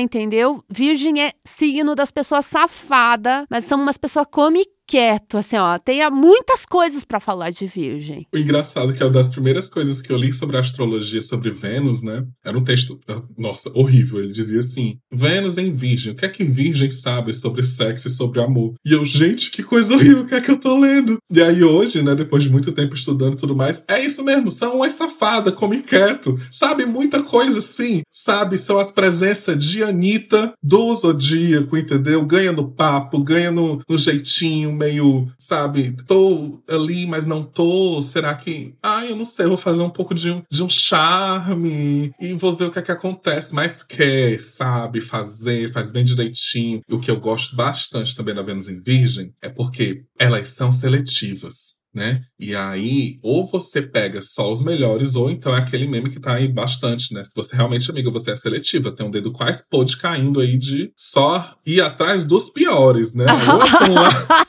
[0.00, 0.62] entendeu?
[0.68, 5.78] Virgem é signo das pessoas safada, mas são umas pessoas come quieto, assim, ó.
[5.78, 8.26] Tem muitas coisas para falar de Virgem.
[8.32, 11.50] O engraçado é que é uma das primeiras coisas que eu li sobre astrologia, sobre
[11.50, 12.24] Vênus, né?
[12.44, 14.20] Era um texto, ah, nossa, horrível.
[14.20, 18.10] Ele dizia assim: Vênus em Virgem, o que é que Virgem sabe sobre sexo e
[18.10, 18.74] sobre amor?
[18.84, 21.18] E eu, gente, que coisa horrível, o que é que eu tô lendo?
[21.30, 24.50] E aí hoje, né, depois de muito tempo estudando e tudo mais, é isso mesmo,
[24.50, 26.38] são umas safadas, come quieto.
[26.50, 28.02] Sabe muita coisa, sim.
[28.10, 32.24] Sabe, são as presenças de Anitta do Zodíaco, entendeu?
[32.24, 38.00] Ganha no papo, ganha no, no jeitinho, meio, sabe, tô ali, mas não tô.
[38.00, 38.74] Será que.
[38.82, 42.54] Ah, eu não sei, vou fazer um pouco de um, de um charme e vou
[42.54, 43.54] ver o que é que acontece.
[43.54, 46.80] Mas quer, sabe, fazer, faz bem direitinho.
[46.88, 50.70] E o que eu gosto bastante também da Vênus em Virgem é porque elas são
[50.70, 52.22] seletivas né?
[52.38, 56.34] E aí, ou você pega só os melhores, ou então é aquele meme que tá
[56.34, 57.22] aí bastante, né?
[57.22, 60.92] Se você realmente, amiga, você é seletiva, tem um dedo quase pôde caindo aí de
[60.96, 63.26] só ir atrás dos piores, né?
[63.88, 64.43] Ou lado,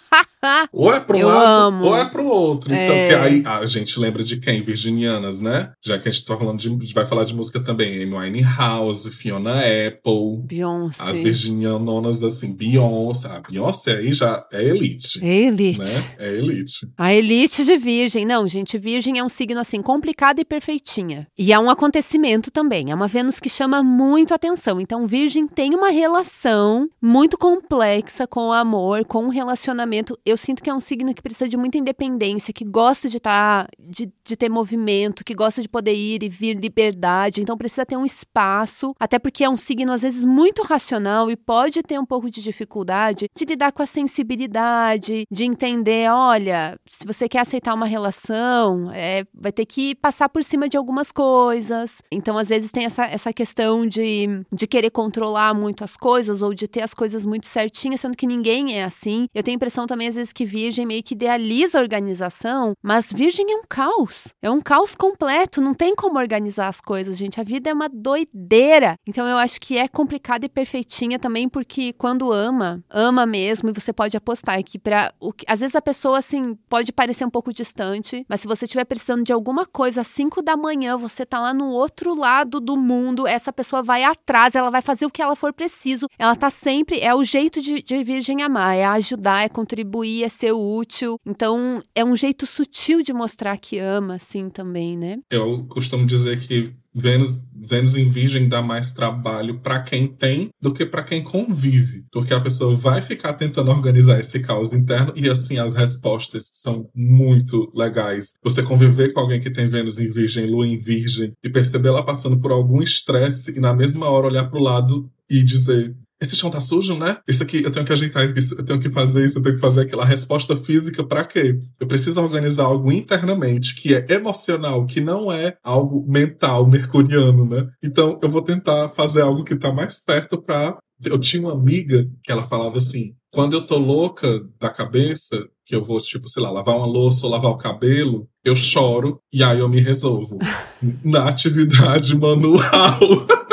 [0.72, 1.86] ou é pro Eu lado, amo.
[1.86, 2.72] ou é pro outro.
[2.74, 3.08] Então, É.
[3.08, 4.64] que aí a gente lembra de quem?
[4.64, 5.72] Virginianas, né?
[5.84, 8.04] Já que a gente tá falando de, a gente vai falar de música também.
[8.04, 10.44] Amy Winehouse, Fiona Apple.
[10.46, 11.04] Beyoncé.
[11.04, 13.28] As virginianonas, assim, Beyoncé.
[13.30, 15.24] A Beyoncé aí já é elite.
[15.26, 15.80] Elite.
[15.80, 16.16] Né?
[16.20, 16.88] É elite.
[16.98, 18.26] A elite de Virgem.
[18.26, 21.28] Não, gente, Virgem é um signo assim complicado e perfeitinha.
[21.38, 22.92] E é um acontecimento também.
[22.92, 24.80] É uma Vênus que chama muito atenção.
[24.82, 30.18] Então, Virgem tem uma relação muito complexa com o amor, com o relacionamento.
[30.26, 33.68] Eu sinto que é um signo que precisa de muita independência, que gosta de estar,
[33.80, 37.42] de, de ter movimento, que gosta de poder ir e vir liberdade.
[37.42, 41.36] Então, precisa ter um espaço, até porque é um signo às vezes muito racional e
[41.36, 47.06] pode ter um pouco de dificuldade de lidar com a sensibilidade, de entender, olha, se
[47.06, 52.02] você quer aceitar uma relação, é, vai ter que passar por cima de algumas coisas.
[52.12, 56.54] Então, às vezes, tem essa, essa questão de, de querer controlar muito as coisas ou
[56.54, 59.28] de ter as coisas muito certinhas, sendo que ninguém é assim.
[59.34, 63.52] Eu tenho a impressão também, vezes, que Virgem meio que idealiza a organização, mas Virgem
[63.52, 64.34] é um caos.
[64.42, 65.62] É um caos completo.
[65.62, 67.40] Não tem como organizar as coisas, gente.
[67.40, 68.96] A vida é uma doideira.
[69.08, 73.74] Então, eu acho que é complicada e perfeitinha também, porque quando ama, ama mesmo, e
[73.74, 75.14] você pode apostar que para
[75.48, 79.24] às vezes a pessoa assim pode parecer um pouco distante, mas se você estiver precisando
[79.24, 83.28] de alguma coisa às 5 da manhã, você tá lá no outro lado do mundo,
[83.28, 86.08] essa pessoa vai atrás, ela vai fazer o que ela for preciso.
[86.18, 90.30] Ela tá sempre é o jeito de, de virgem amar, é ajudar, é contribuir, é
[90.30, 91.20] ser útil.
[91.26, 95.18] Então, é um jeito sutil de mostrar que ama assim também, né?
[95.30, 100.74] Eu costumo dizer que Vênus, Vênus em Virgem dá mais trabalho para quem tem do
[100.74, 105.30] que para quem convive, porque a pessoa vai ficar tentando organizar esse caos interno e
[105.30, 108.36] assim as respostas são muito legais.
[108.42, 112.06] Você conviver com alguém que tem Vênus em Virgem, Lua em Virgem e perceber ela
[112.06, 116.36] passando por algum estresse e na mesma hora olhar para o lado e dizer esse
[116.36, 117.18] chão tá sujo, né?
[117.28, 119.62] Isso aqui, eu tenho que ajeitar isso, eu tenho que fazer isso, eu tenho que
[119.62, 121.60] fazer aquela resposta física para quê?
[121.80, 127.68] Eu preciso organizar algo internamente que é emocional, que não é algo mental, mercuriano, né?
[127.84, 130.78] Então, eu vou tentar fazer algo que tá mais perto pra.
[131.04, 135.76] Eu tinha uma amiga que ela falava assim: quando eu tô louca da cabeça, que
[135.76, 139.44] eu vou, tipo, sei lá, lavar uma louça ou lavar o cabelo, eu choro e
[139.44, 140.38] aí eu me resolvo.
[141.04, 143.00] Na atividade manual.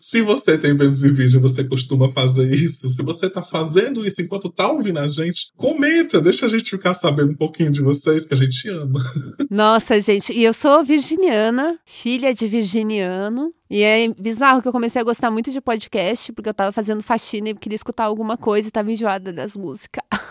[0.00, 2.88] Se você tem Vênus em Virgem, você costuma fazer isso.
[2.88, 6.94] Se você tá fazendo isso enquanto tá ouvindo a gente, comenta, deixa a gente ficar
[6.94, 9.00] sabendo um pouquinho de vocês, que a gente ama.
[9.50, 13.52] Nossa, gente, e eu sou virginiana, filha de virginiano.
[13.68, 17.04] E é bizarro que eu comecei a gostar muito de podcast, porque eu tava fazendo
[17.04, 20.02] faxina e queria escutar alguma coisa e tava enjoada das músicas.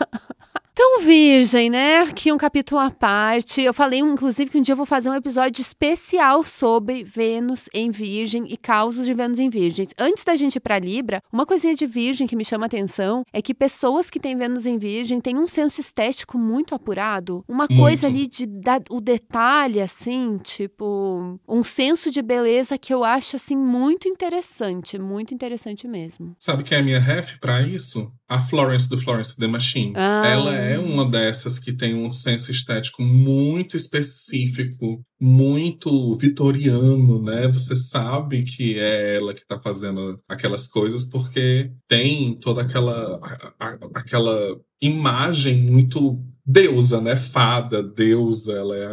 [0.92, 2.00] Então Virgem, né?
[2.00, 3.62] Aqui um capítulo à parte.
[3.62, 7.92] Eu falei, inclusive, que um dia eu vou fazer um episódio especial sobre Vênus em
[7.92, 9.86] Virgem e causos de Vênus em Virgem.
[9.96, 13.40] Antes da gente ir pra Libra, uma coisinha de Virgem que me chama atenção é
[13.40, 17.44] que pessoas que têm Vênus em Virgem têm um senso estético muito apurado.
[17.46, 17.80] Uma Muito.
[17.80, 23.36] coisa ali de dar o detalhe, assim, tipo, um senso de beleza que eu acho,
[23.36, 24.98] assim, muito interessante.
[24.98, 26.34] Muito interessante mesmo.
[26.40, 28.12] Sabe quem é a minha ref pra isso?
[28.30, 29.92] A Florence do Florence The Machine.
[29.96, 30.22] Ah.
[30.24, 37.48] Ela é uma dessas que tem um senso estético muito específico, muito vitoriano, né?
[37.48, 43.52] Você sabe que é ela que tá fazendo aquelas coisas porque tem toda aquela a-
[43.58, 47.16] a- aquela imagem muito deusa, né?
[47.16, 48.86] Fada, deusa, ela é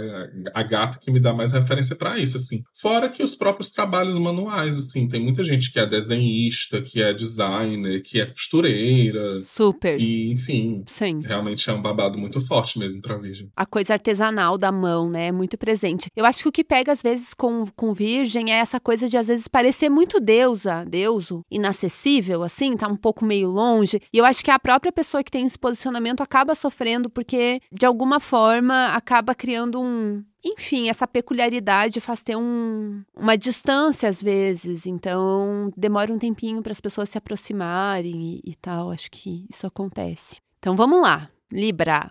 [0.54, 2.64] a, a gata que me dá mais referência pra isso, assim.
[2.76, 7.14] Fora que os próprios trabalhos manuais, assim, tem muita gente que é desenhista, que é
[7.14, 10.00] designer, que é costureira, Super.
[10.00, 11.22] e enfim, Sim.
[11.22, 13.50] realmente é um babado muito forte mesmo pra Virgem.
[13.56, 15.28] a coisa artesanal da mão, né?
[15.28, 16.10] É muito presente.
[16.16, 19.18] Eu acho que o que pega, às vezes, com, com virgem é essa coisa de,
[19.18, 24.00] às vezes, parecer muito deusa, deuso, inacessível, assim, tá um pouco meio longe.
[24.14, 27.38] E eu acho que a própria pessoa que tem esse posicionamento acaba sofrendo porque,
[27.72, 30.24] de alguma forma, acaba criando um.
[30.44, 36.72] Enfim, essa peculiaridade faz ter um, uma distância às vezes, então demora um tempinho para
[36.72, 38.92] as pessoas se aproximarem e, e tal.
[38.92, 40.40] Acho que isso acontece.
[40.60, 42.08] Então vamos lá, Libra.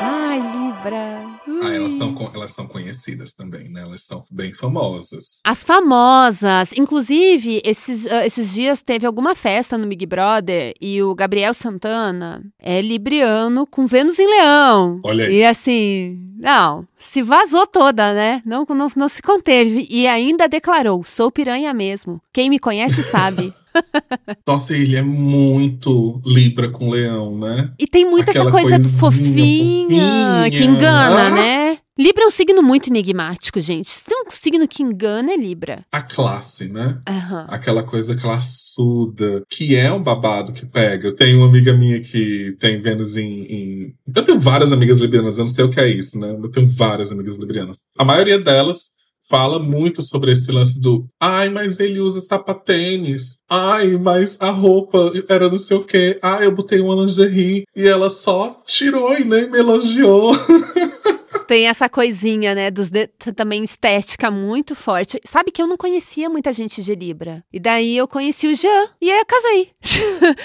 [0.00, 0.55] Ai,
[0.90, 1.26] Libra.
[1.62, 3.82] Ah, elas são, co- elas são conhecidas também, né?
[3.82, 5.40] Elas são bem famosas.
[5.44, 6.70] As famosas.
[6.76, 12.42] Inclusive, esses, ah, esses dias teve alguma festa no Big Brother e o Gabriel Santana
[12.58, 15.00] é libriano com Vênus em Leão.
[15.04, 15.36] Olha aí.
[15.36, 18.42] E assim, não, se vazou toda, né?
[18.44, 19.86] Não, não, não se conteve.
[19.90, 22.20] E ainda declarou: sou piranha mesmo.
[22.32, 23.52] Quem me conhece sabe.
[24.46, 27.72] Nossa, ele é muito Libra com Leão, né?
[27.78, 30.70] E tem muita essa Aquela coisa coisinha fofinha, que fofinha.
[30.70, 31.30] engana, Ah!
[31.30, 31.78] né?
[31.98, 33.88] Libra é um signo muito enigmático, gente.
[33.88, 35.82] Se tem um signo que engana, é Libra.
[35.90, 36.98] A classe, né?
[37.08, 37.46] Aham.
[37.48, 41.08] Aquela coisa classuda, que é um babado que pega.
[41.08, 45.38] Eu tenho uma amiga minha que tem Vênus em, em- Eu tenho várias amigas librianas,
[45.38, 46.30] eu não sei o que é isso, né?
[46.38, 47.84] Eu tenho várias amigas librianas.
[47.98, 48.90] A maioria delas
[49.28, 53.38] fala muito sobre esse lance do ai, mas ele usa sapatênis.
[53.48, 56.18] Ai, mas a roupa era não sei o quê.
[56.22, 60.32] Ai, eu botei uma lingerie e ela só tirou e nem me elogiou.
[61.46, 63.06] Tem essa coisinha, né, dos de-
[63.36, 65.20] também estética muito forte.
[65.24, 67.44] Sabe que eu não conhecia muita gente de Libra.
[67.52, 69.70] E daí eu conheci o Jean e aí eu casei.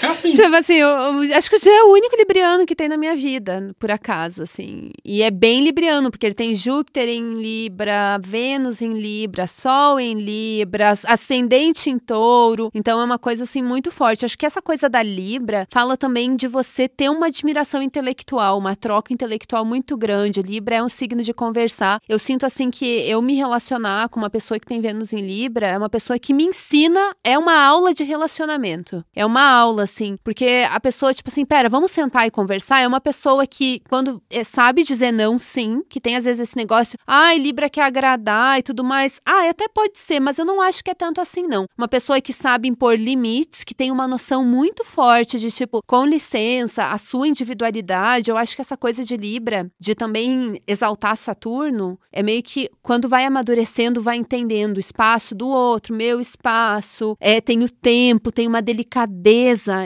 [0.00, 0.32] É assim.
[0.32, 2.96] tipo assim, eu, eu acho que o Jean é o único libriano que tem na
[2.96, 4.90] minha vida, por acaso, assim.
[5.04, 10.14] E é bem libriano, porque ele tem Júpiter em Libra, Vênus em Libra, Sol em
[10.14, 12.70] Libra, ascendente em Touro.
[12.74, 14.24] Então é uma coisa assim muito forte.
[14.24, 18.76] Acho que essa coisa da Libra fala também de você ter uma admiração intelectual, uma
[18.76, 20.42] troca intelectual muito grande.
[20.42, 22.00] Libra é um signo de conversar.
[22.08, 25.66] Eu sinto assim que eu me relacionar com uma pessoa que tem Vênus em Libra
[25.66, 29.04] é uma pessoa que me ensina, é uma aula de relacionamento.
[29.14, 32.80] É uma aula, assim, porque a pessoa, tipo assim, pera, vamos sentar e conversar.
[32.80, 36.56] É uma pessoa que, quando é, sabe dizer não, sim, que tem às vezes esse
[36.56, 39.20] negócio, ai, Libra quer agradar e tudo mais.
[39.24, 41.66] Ah, até pode ser, mas eu não acho que é tanto assim, não.
[41.76, 46.04] Uma pessoa que sabe impor limites, que tem uma noção muito forte de, tipo, com
[46.04, 48.30] licença, a sua individualidade.
[48.30, 53.08] Eu acho que essa coisa de Libra, de também exaltar Saturno, é meio que quando
[53.08, 58.48] vai amadurecendo, vai entendendo o espaço do outro, meu espaço, é, tem o tempo, tem
[58.48, 59.84] uma delicadeza.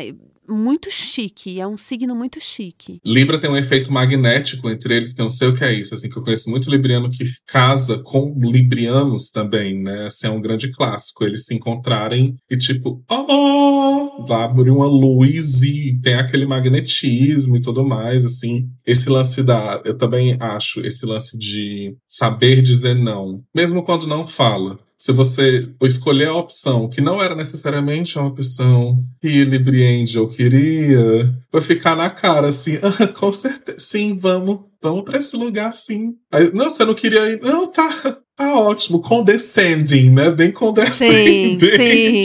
[0.49, 3.01] Muito chique, é um signo muito chique.
[3.05, 5.95] Libra tem um efeito magnético entre eles, que eu não sei o que é isso,
[5.95, 10.07] assim, que eu conheço muito libriano que casa com librianos também, né?
[10.07, 15.63] Assim, é um grande clássico, eles se encontrarem e tipo, oh, lá abrir uma luz
[15.63, 18.69] e tem aquele magnetismo e tudo mais, assim.
[18.87, 24.27] Esse lance da, eu também acho, esse lance de saber dizer não, mesmo quando não
[24.27, 24.79] fala.
[24.99, 31.35] Se você escolher a opção que não era necessariamente a opção que Libri Angel queria,
[31.53, 36.15] vai ficar na cara assim, ah, com certeza, sim, vamos, vamos pra esse lugar sim.
[36.33, 40.31] Aí, não, você não queria ir, não, tá, tá ótimo, condescending, né?
[40.31, 41.67] Bem Sim, condescendente.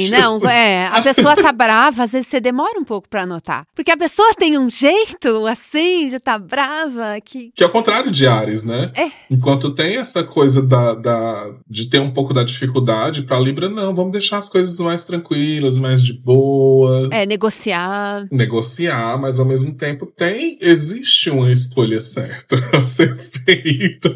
[0.05, 0.11] sim.
[0.11, 0.47] Não, assim.
[0.47, 0.87] é.
[0.87, 3.65] A pessoa tá brava, às vezes você demora um pouco pra notar.
[3.73, 7.51] Porque a pessoa tem um jeito, assim, de tá brava, que.
[7.55, 8.91] Que é o contrário de Ares, né?
[8.95, 9.09] É.
[9.29, 13.95] Enquanto tem essa coisa da, da, de ter um pouco da dificuldade, pra Libra, não,
[13.95, 17.07] vamos deixar as coisas mais tranquilas, mais de boa.
[17.11, 18.27] É, negociar.
[18.31, 24.09] negociar, mas ao mesmo tempo tem existe uma escolha certa a ser feita.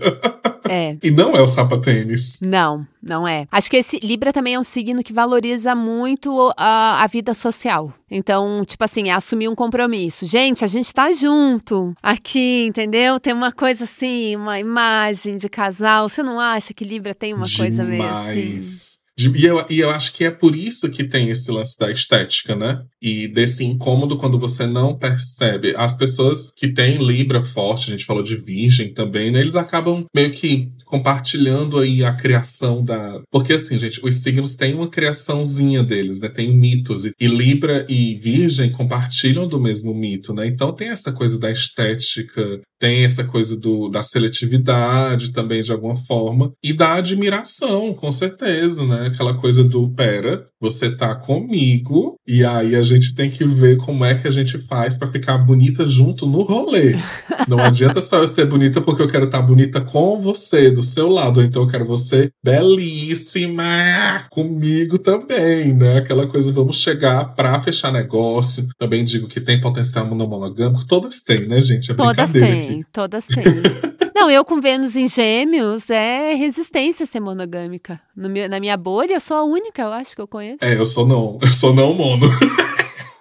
[0.69, 0.97] É.
[1.01, 2.39] E não é o sapatênis.
[2.41, 3.47] Não, não é.
[3.51, 7.93] Acho que esse Libra também é um signo que valoriza muito a, a vida social.
[8.09, 10.25] Então, tipo assim, é assumir um compromisso.
[10.25, 13.19] Gente, a gente tá junto aqui, entendeu?
[13.19, 16.09] Tem uma coisa assim, uma imagem de casal.
[16.09, 19.04] Você não acha que Libra tem uma coisa meio assim?
[19.17, 22.53] E eu, e eu acho que é por isso que tem esse lance da estética,
[22.55, 22.83] né?
[23.01, 25.73] E desse incômodo quando você não percebe.
[25.77, 29.39] As pessoas que têm Libra forte, a gente falou de Virgem também, né?
[29.39, 33.19] Eles acabam meio que compartilhando aí a criação da.
[33.29, 36.29] Porque assim, gente, os signos têm uma criaçãozinha deles, né?
[36.29, 37.03] Tem mitos.
[37.05, 40.47] E, Libra e Virgem compartilham do mesmo mito, né?
[40.47, 45.95] Então tem essa coisa da estética, tem essa coisa do, da seletividade também, de alguma
[45.95, 49.07] forma, e da admiração, com certeza, né?
[49.07, 54.05] Aquela coisa do pera, você tá comigo, e aí a gente tem que ver como
[54.05, 56.95] é que a gente faz pra ficar bonita junto no rolê.
[57.47, 61.09] Não adianta só eu ser bonita porque eu quero estar bonita com você, do seu
[61.09, 65.97] lado, então eu quero você belíssima comigo também, né?
[65.97, 68.67] Aquela coisa, vamos chegar pra fechar negócio.
[68.77, 71.91] Também digo que tem potencial não monogâmico, todas têm, né, gente?
[71.91, 72.85] É Todas têm, aqui.
[72.91, 73.43] todas têm.
[74.17, 77.99] Não, eu com Vênus em Gêmeos é resistência a ser monogâmica.
[78.15, 80.59] No meu- na minha bolha, eu sou a única, eu acho que eu conheço.
[80.63, 82.25] É, eu sou não, eu sou não mono.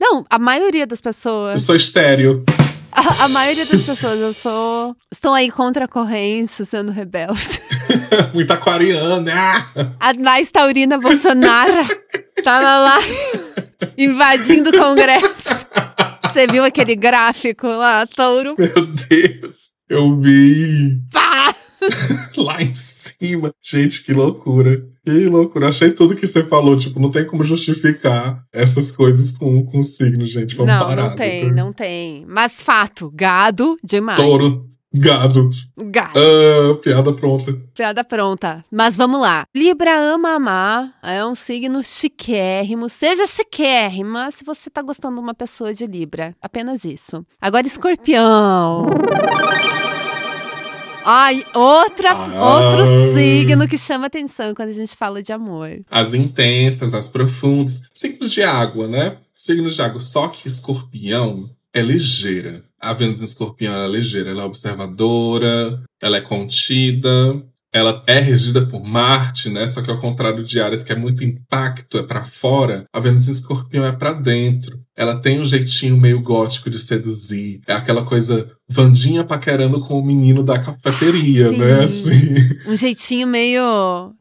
[0.00, 1.62] Não, a maioria das Eu pessoas.
[1.62, 2.44] sou estéreo.
[2.94, 4.96] A, a maioria das pessoas, eu sou.
[5.12, 7.60] Estou aí contra a corrente, sendo rebelde.
[8.32, 9.66] Muito aquariana.
[9.98, 11.88] A mais taurina Bolsonaro
[12.44, 12.98] tava lá
[13.98, 15.66] invadindo o Congresso.
[16.24, 18.54] Você viu aquele gráfico lá, touro?
[18.58, 19.74] Meu Deus.
[19.88, 21.54] Eu vi Pá!
[22.36, 23.52] lá em cima.
[23.62, 24.84] Gente, que loucura.
[25.04, 25.68] Que loucura.
[25.68, 26.76] Achei tudo que você falou.
[26.76, 30.54] Tipo, não tem como justificar essas coisas com, com signo, gente.
[30.56, 31.08] Vamos Não, parar.
[31.10, 32.24] não tem, não tem.
[32.28, 34.18] Mas fato, gado demais.
[34.18, 35.50] Touro, gado.
[35.76, 36.18] Gado.
[36.18, 37.52] Ah, piada pronta.
[37.74, 38.64] Piada pronta.
[38.72, 39.44] Mas vamos lá.
[39.54, 40.94] Libra ama amar.
[41.02, 42.88] É um signo chiquérrimo.
[42.88, 46.34] Seja chiquérrima se você tá gostando de uma pessoa de Libra.
[46.40, 47.26] Apenas isso.
[47.40, 48.86] Agora, escorpião.
[51.04, 55.84] Ai, outra, outro signo que chama atenção quando a gente fala de amor.
[55.90, 57.82] As intensas, as profundas.
[57.92, 59.18] Signos de água, né?
[59.34, 60.00] Signos de água.
[60.00, 62.64] Só que escorpião é ligeira.
[62.80, 64.30] A Vênus em escorpião é ligeira.
[64.30, 67.42] Ela é observadora, ela é contida.
[67.74, 69.66] Ela é regida por Marte, né?
[69.66, 73.26] Só que ao contrário de Ares, que é muito impacto, é pra fora, a Vênus
[73.26, 74.78] em escorpião é pra dentro.
[74.96, 77.60] Ela tem um jeitinho meio gótico de seduzir.
[77.66, 81.58] É aquela coisa Vandinha paquerando com o menino da cafeteria, Sim.
[81.58, 81.84] né?
[81.84, 82.34] Assim.
[82.66, 83.60] Um jeitinho meio.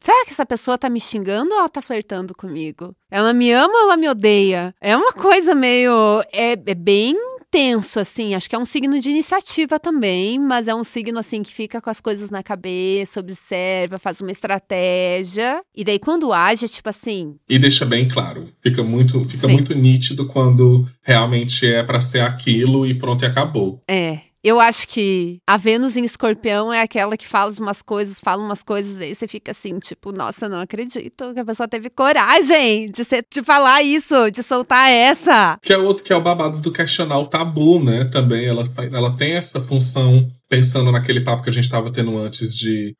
[0.01, 2.93] Será que essa pessoa tá me xingando ou ela tá flertando comigo?
[3.09, 4.73] Ela me ama ou ela me odeia?
[4.81, 5.91] É uma coisa meio.
[6.33, 7.15] É, é bem
[7.53, 8.33] tenso, assim.
[8.33, 11.79] Acho que é um signo de iniciativa também, mas é um signo, assim, que fica
[11.79, 15.61] com as coisas na cabeça, observa, faz uma estratégia.
[15.75, 17.35] E daí, quando age, é tipo assim.
[17.47, 18.49] E deixa bem claro.
[18.59, 19.53] Fica muito, fica Sim.
[19.53, 23.83] muito nítido quando realmente é pra ser aquilo e pronto e acabou.
[23.87, 24.32] É.
[24.43, 28.61] Eu acho que a Vênus em escorpião é aquela que fala umas coisas, fala umas
[28.61, 33.05] coisas, e você fica assim, tipo, nossa, não acredito que a pessoa teve coragem de,
[33.05, 35.57] ser, de falar isso, de soltar essa.
[35.61, 38.03] Que é outro que é o babado do questionar o tabu, né?
[38.05, 42.55] Também ela, ela tem essa função, pensando naquele papo que a gente estava tendo antes
[42.55, 42.95] de.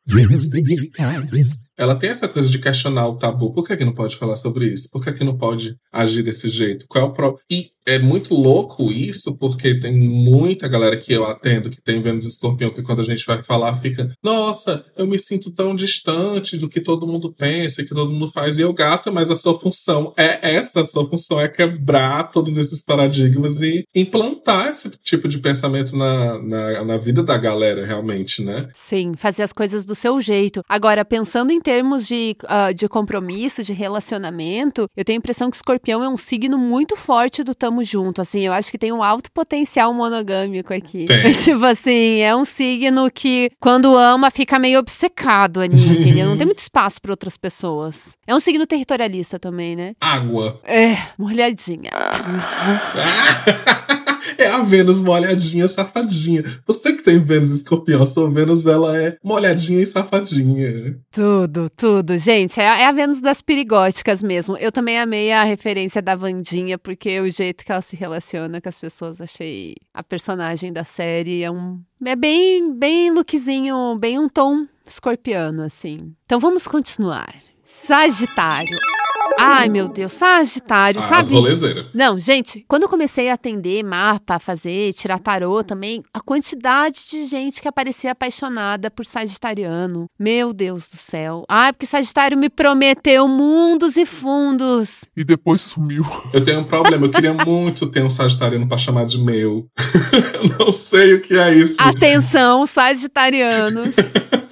[1.78, 3.52] Ela tem essa coisa de questionar o tabu.
[3.52, 4.90] Por que, que não pode falar sobre isso?
[4.92, 6.86] Por que, que não pode agir desse jeito?
[6.88, 7.40] Qual é o pro...
[7.50, 12.26] E é muito louco isso, porque tem muita galera que eu atendo que tem Vênus
[12.26, 16.70] Escorpião, que quando a gente vai falar fica, nossa, eu me sinto tão distante do
[16.70, 20.14] que todo mundo pensa, que todo mundo faz, e eu gata, mas a sua função
[20.18, 25.40] é essa, a sua função é quebrar todos esses paradigmas e implantar esse tipo de
[25.40, 28.70] pensamento na, na, na vida da galera, realmente, né?
[28.74, 30.64] Sim, fazer as coisas do seu jeito.
[30.68, 35.58] Agora, pensando em termos de, ah, de compromisso, de relacionamento, eu tenho a impressão que
[35.58, 38.22] escorpião é um signo muito forte do tamo junto.
[38.22, 41.06] Assim, eu acho que tem um alto potencial monogâmico aqui.
[41.06, 41.32] Tem.
[41.36, 46.28] tipo assim, é um signo que, quando ama, fica meio obcecado ali, entendeu?
[46.28, 48.14] Não tem muito espaço para outras pessoas.
[48.26, 49.94] É um signo territorialista também, né?
[50.00, 50.62] Água.
[50.64, 51.92] É, molhadinha.
[54.38, 56.44] É a Vênus molhadinha, safadinha.
[56.66, 60.98] Você que tem Vênus escorpião, sua Vênus ela é molhadinha e safadinha.
[61.12, 62.18] Tudo, tudo.
[62.18, 64.58] Gente, é, é a Vênus das perigóticas mesmo.
[64.58, 68.70] Eu também amei a referência da Vandinha, porque o jeito que ela se relaciona com
[68.70, 71.80] as pessoas, achei a personagem da série é um.
[72.06, 76.14] É bem, bem lookzinho, bem um tom escorpiano, assim.
[76.26, 77.34] Então vamos continuar.
[77.64, 78.78] Sagitário.
[79.38, 81.90] Ai, meu Deus, Sagitário, As sabe?
[81.94, 87.26] Não, gente, quando eu comecei a atender mapa, fazer, tirar tarô também, a quantidade de
[87.26, 90.08] gente que aparecia apaixonada por Sagitariano.
[90.20, 91.44] Meu Deus do céu.
[91.50, 95.02] Ai, porque Sagitário me prometeu mundos e fundos.
[95.16, 96.06] E depois sumiu.
[96.32, 99.68] Eu tenho um problema, eu queria muito ter um sagitariano pra chamar de meu.
[100.42, 101.82] eu não sei o que é isso.
[101.82, 103.96] Atenção, Sagitarianos.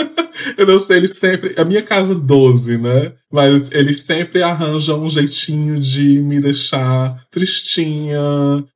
[0.57, 1.53] Eu não sei, eles sempre.
[1.57, 3.13] A minha casa 12, né?
[3.31, 8.19] Mas eles sempre arranjam um jeitinho de me deixar tristinha,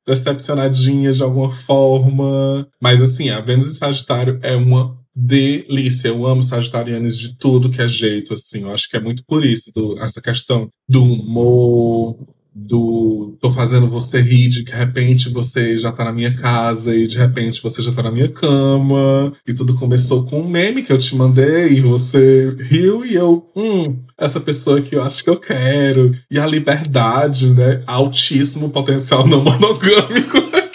[0.06, 2.66] decepcionadinha de alguma forma.
[2.80, 6.08] Mas assim, a Vênus em Sagitário é uma delícia.
[6.08, 8.62] Eu amo sagitarianos de tudo que é jeito, assim.
[8.62, 12.16] Eu acho que é muito por isso, do- essa questão do humor,
[12.58, 17.18] do tô fazendo você rir, de repente você já tá na minha casa e de
[17.18, 19.32] repente você já tá na minha cama.
[19.46, 23.46] E tudo começou com um meme que eu te mandei e você riu e eu,
[23.54, 23.82] hum,
[24.16, 26.12] essa pessoa que eu acho que eu quero.
[26.30, 27.82] E a liberdade, né?
[27.86, 30.38] Altíssimo potencial não monogâmico.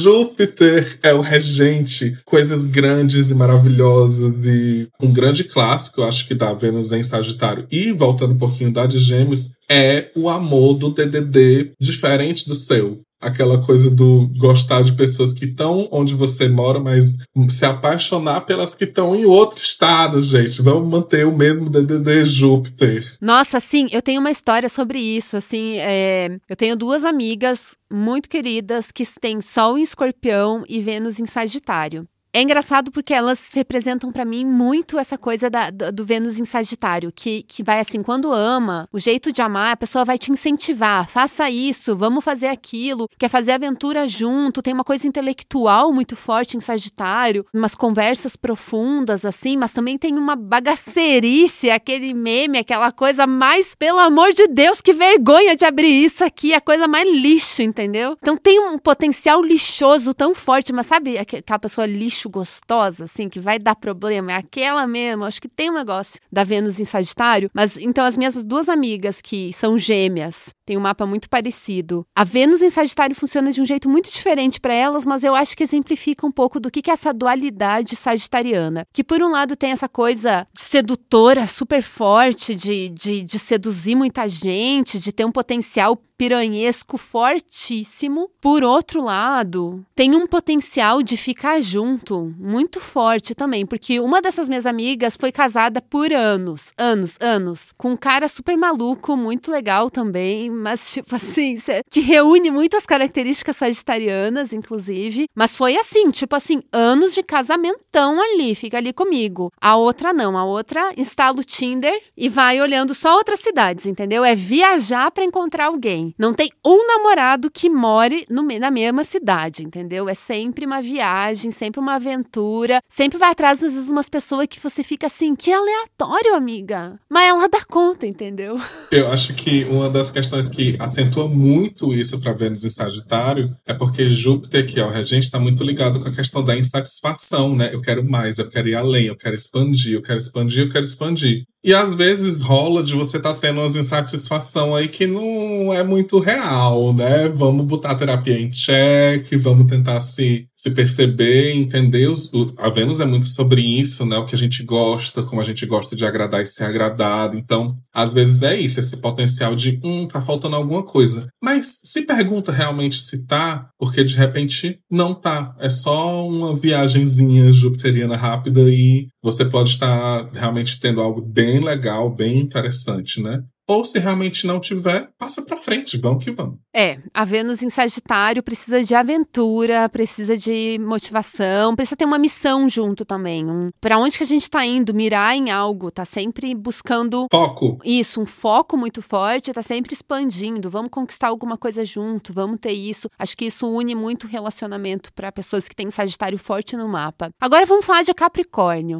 [0.00, 6.54] Júpiter é o regente, coisas grandes e maravilhosas de um grande clássico, acho que da
[6.54, 11.72] Vênus em Sagitário e voltando um pouquinho da de Gêmeos, é o amor do DDD
[11.78, 13.02] diferente do seu.
[13.20, 17.18] Aquela coisa do gostar de pessoas que estão onde você mora, mas
[17.48, 20.62] se apaixonar pelas que estão em outro estado, gente.
[20.62, 23.04] Vamos manter o mesmo DDD Júpiter.
[23.20, 25.36] Nossa, sim, eu tenho uma história sobre isso.
[25.36, 31.20] Assim, é, eu tenho duas amigas muito queridas que têm Sol em Escorpião e Vênus
[31.20, 32.06] em Sagitário.
[32.32, 37.10] É engraçado porque elas representam pra mim muito essa coisa da- do, Vênus em Sagitário,
[37.14, 41.08] que, que vai assim, quando ama, o jeito de amar, a pessoa vai te incentivar,
[41.08, 46.56] faça isso, vamos fazer aquilo, quer fazer aventura junto, tem uma coisa intelectual muito forte
[46.56, 53.26] em Sagitário, umas conversas profundas assim, mas também tem uma bagaceirice, aquele meme, aquela coisa
[53.26, 57.62] mais, pelo amor de Deus, que vergonha de abrir isso aqui, a coisa mais lixo,
[57.62, 58.16] entendeu?
[58.20, 63.28] Então tem um potencial lixoso tão forte, mas sabe aque- aquela pessoa lixo gostosa, assim,
[63.28, 64.32] que vai dar problema?
[64.32, 68.16] É aquela mesmo, acho que tem um negócio da Vênus em Sagitário, mas então as
[68.16, 72.06] minhas duas amigas que são gêmeas, tem um mapa muito parecido.
[72.14, 75.56] A Vênus em Sagitário funciona de um jeito muito diferente para elas, mas eu acho
[75.56, 78.86] que exemplifica um pouco do que é essa dualidade sagitariana.
[78.92, 83.96] Que por um lado tem essa coisa de sedutora super forte, de, de, de seduzir
[83.96, 88.30] muita gente, de ter um potencial piranhesco fortíssimo.
[88.42, 94.46] Por outro lado, tem um potencial de ficar junto muito forte também, porque uma dessas
[94.46, 99.88] minhas amigas foi casada por anos, anos, anos, com um cara super maluco, muito legal
[99.88, 101.58] também, mas tipo assim,
[101.90, 108.54] que reúne muitas características sagitarianas, inclusive, mas foi assim, tipo assim, anos de casamentão ali,
[108.54, 109.50] fica ali comigo.
[109.60, 114.24] A outra não, a outra instala o Tinder e vai olhando só outras cidades, entendeu?
[114.24, 116.14] É viajar pra encontrar alguém.
[116.18, 120.08] Não tem um namorado que more no na mesma cidade, entendeu?
[120.08, 124.60] É sempre uma viagem, sempre uma aventura, sempre vai atrás, às vezes, umas pessoas que
[124.60, 126.98] você fica assim, que aleatório, amiga.
[127.08, 128.60] Mas ela dá conta, entendeu?
[128.90, 133.72] Eu acho que uma das questões que acentua muito isso para Vênus em Sagitário é
[133.72, 137.72] porque Júpiter, que é o regente, está muito ligado com a questão da insatisfação, né?
[137.72, 140.84] Eu quero mais, eu quero ir além, eu quero expandir, eu quero expandir, eu quero
[140.84, 141.44] expandir.
[141.62, 146.18] E às vezes rola de você estar tendo umas insatisfação aí que não é muito
[146.18, 147.28] real, né?
[147.28, 152.08] Vamos botar a terapia em check, vamos tentar se, se perceber, entender.
[152.08, 154.16] Os, o- a Vênus é muito sobre isso, né?
[154.16, 157.36] O que a gente gosta, como a gente gosta de agradar e ser agradado.
[157.36, 161.28] Então, às vezes é isso, esse potencial de, hum, tá faltando alguma coisa.
[161.42, 165.54] Mas se pergunta realmente se tá, porque de repente não tá.
[165.58, 172.10] É só uma viagenzinha jupiteriana rápida e você pode estar realmente tendo algo bem legal,
[172.14, 173.44] bem interessante, né?
[173.70, 176.58] Ou se realmente não tiver, passa pra frente, vamos que vamos.
[176.74, 182.68] É, a Vênus em Sagitário precisa de aventura, precisa de motivação, precisa ter uma missão
[182.68, 183.48] junto também.
[183.48, 184.92] Um, para onde que a gente tá indo?
[184.92, 187.78] Mirar em algo, tá sempre buscando Foco.
[187.84, 190.68] isso, um foco muito forte, tá sempre expandindo.
[190.68, 193.08] Vamos conquistar alguma coisa junto, vamos ter isso.
[193.16, 197.30] Acho que isso une muito o relacionamento para pessoas que têm Sagitário forte no mapa.
[197.40, 198.98] Agora vamos falar de Capricórnio.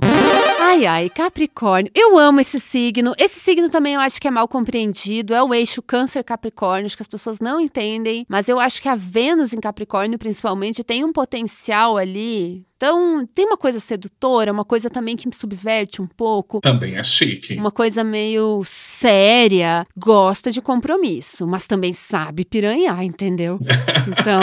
[0.60, 1.90] Ai, ai, Capricórnio.
[1.92, 3.14] Eu amo esse signo.
[3.18, 5.34] Esse signo também eu acho que é mal compreendido.
[5.34, 6.86] É o eixo Câncer-Capricórnio.
[6.86, 8.26] Acho que as pessoas não entendem.
[8.28, 13.44] Mas eu acho que a Vênus em Capricórnio, principalmente, tem um potencial ali Então, tem
[13.44, 16.62] uma coisa sedutora, uma coisa também que me subverte um pouco.
[16.62, 17.54] Também é chique.
[17.56, 23.60] Uma coisa meio séria, gosta de compromisso, mas também sabe piranhar, entendeu?
[24.08, 24.40] Então.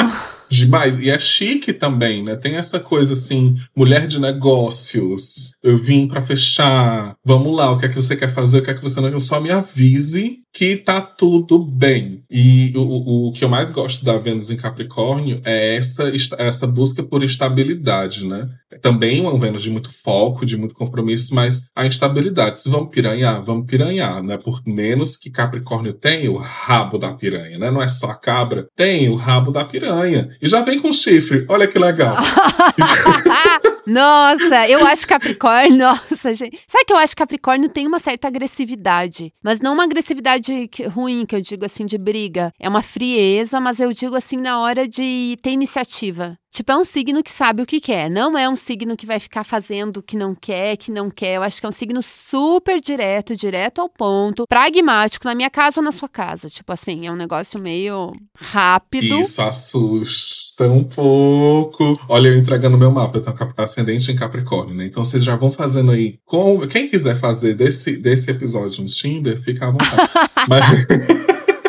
[0.49, 0.99] Demais.
[0.99, 2.35] E é chique também, né?
[2.35, 5.51] Tem essa coisa assim, mulher de negócios.
[5.61, 7.15] Eu vim para fechar.
[7.25, 8.59] Vamos lá, o que é que você quer fazer?
[8.59, 9.19] O que é que você não quer?
[9.19, 12.23] Só me avise que tá tudo bem.
[12.31, 17.03] E o, o que eu mais gosto da Vênus em Capricórnio é essa, essa busca
[17.03, 18.49] por estabilidade, né?
[18.81, 22.59] Também é um Vênus de muito foco, de muito compromisso, mas a instabilidade.
[22.59, 24.37] Se vamos piranhar, vamos piranhar, né?
[24.37, 27.71] Por menos que Capricórnio tem o rabo da piranha, né?
[27.71, 30.29] Não é só a cabra, tem o rabo da piranha.
[30.41, 31.45] E já vem com chifre.
[31.47, 32.17] Olha que legal.
[33.87, 35.77] Nossa, eu acho Capricórnio.
[35.77, 36.59] Nossa, gente.
[36.67, 41.25] Sabe que eu acho que Capricórnio tem uma certa agressividade, mas não uma agressividade ruim,
[41.25, 42.51] que eu digo assim, de briga.
[42.59, 46.37] É uma frieza, mas eu digo assim, na hora de ter iniciativa.
[46.51, 48.09] Tipo, é um signo que sabe o que quer.
[48.09, 51.35] Não é um signo que vai ficar fazendo o que não quer, que não quer.
[51.35, 55.79] Eu acho que é um signo super direto, direto ao ponto, pragmático, na minha casa
[55.79, 56.49] ou na sua casa.
[56.49, 59.19] Tipo assim, é um negócio meio rápido.
[59.21, 61.99] Isso assusta um pouco.
[62.09, 64.85] Olha, eu entregando meu mapa, eu tenho ascendente em Capricórnio, né?
[64.85, 66.19] Então vocês já vão fazendo aí.
[66.25, 66.67] Com...
[66.67, 70.11] Quem quiser fazer desse, desse episódio no Tinder, fica à vontade.
[70.47, 70.65] Mas...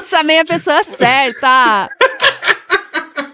[0.08, 1.90] Chamei a pessoa certa!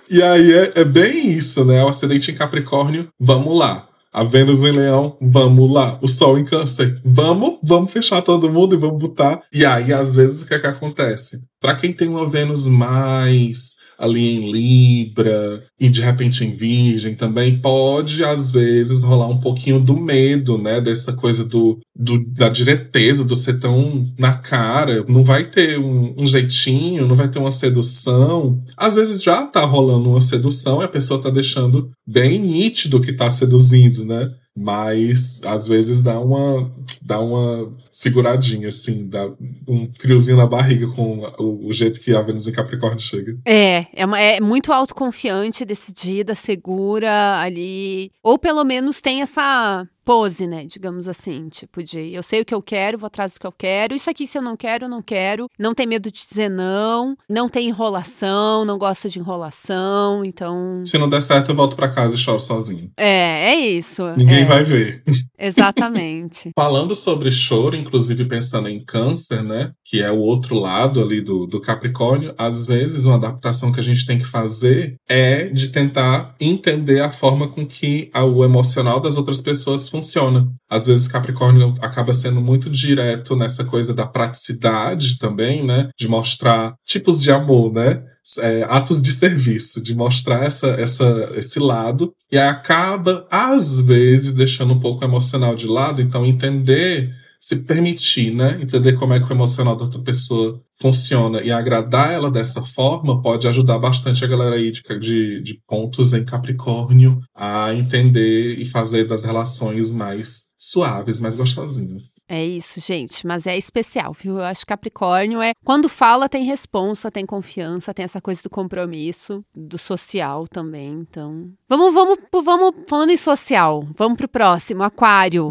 [0.08, 1.82] E aí é, é bem isso, né?
[1.84, 3.88] O acidente em Capricórnio, vamos lá.
[4.12, 5.98] A Vênus em Leão, vamos lá.
[6.00, 9.42] O Sol em Câncer, vamos, vamos fechar todo mundo e vamos botar.
[9.52, 11.42] E aí, às vezes, o que é que acontece?
[11.64, 17.58] Para quem tem uma Vênus mais ali em Libra e de repente em Virgem também,
[17.58, 20.78] pode às vezes rolar um pouquinho do medo, né?
[20.78, 25.06] Dessa coisa do, do da direteza, do ser tão na cara.
[25.08, 28.62] Não vai ter um, um, jeitinho, não vai ter uma sedução.
[28.76, 33.10] Às vezes já tá rolando uma sedução e a pessoa tá deixando bem nítido que
[33.10, 34.30] tá seduzindo, né?
[34.56, 36.70] mas às vezes dá uma
[37.02, 39.30] dá uma seguradinha assim, dá
[39.68, 43.38] um friozinho na barriga com o, o jeito que a Vênus em Capricórnio chega.
[43.44, 50.46] É, é, uma, é muito autoconfiante, decidida, segura ali, ou pelo menos tem essa pose,
[50.46, 50.66] né?
[50.66, 53.52] Digamos assim, tipo de eu sei o que eu quero, vou atrás do que eu
[53.52, 53.94] quero.
[53.94, 55.48] Isso aqui, se eu não quero, eu não quero.
[55.58, 57.16] Não tem medo de dizer não.
[57.28, 60.24] Não tem enrolação, não gosta de enrolação.
[60.24, 60.82] Então.
[60.84, 62.90] Se não der certo, eu volto para casa e choro sozinho.
[62.96, 64.02] É, é isso.
[64.16, 64.44] Ninguém é.
[64.44, 65.02] vai ver.
[65.38, 66.50] Exatamente.
[66.54, 69.72] Falando sobre choro, inclusive pensando em câncer, né?
[69.84, 73.82] Que é o outro lado ali do, do Capricórnio, às vezes uma adaptação que a
[73.82, 79.16] gente tem que fazer é de tentar entender a forma com que o emocional das
[79.16, 80.48] outras pessoas funciona.
[80.68, 85.88] Às vezes Capricórnio acaba sendo muito direto nessa coisa da praticidade também, né?
[85.98, 88.02] De mostrar tipos de amor, né?
[88.38, 94.72] É, atos de serviço, de mostrar essa, essa, esse lado, e acaba, às vezes, deixando
[94.72, 97.12] um pouco o emocional de lado, então entender
[97.44, 98.58] se permitir, né?
[98.58, 103.20] Entender como é que o emocional da outra pessoa funciona e agradar ela dessa forma
[103.20, 108.64] pode ajudar bastante a galera aí de, de, de pontos em Capricórnio a entender e
[108.64, 112.24] fazer das relações mais suaves, mais gostosinhas.
[112.26, 114.38] É isso, gente, mas é especial, viu?
[114.38, 118.48] Eu acho que Capricórnio é quando fala tem responsa, tem confiança, tem essa coisa do
[118.48, 121.50] compromisso, do social também, então.
[121.68, 123.86] Vamos, vamos, vamos falando em social.
[123.96, 125.50] Vamos pro próximo, Aquário.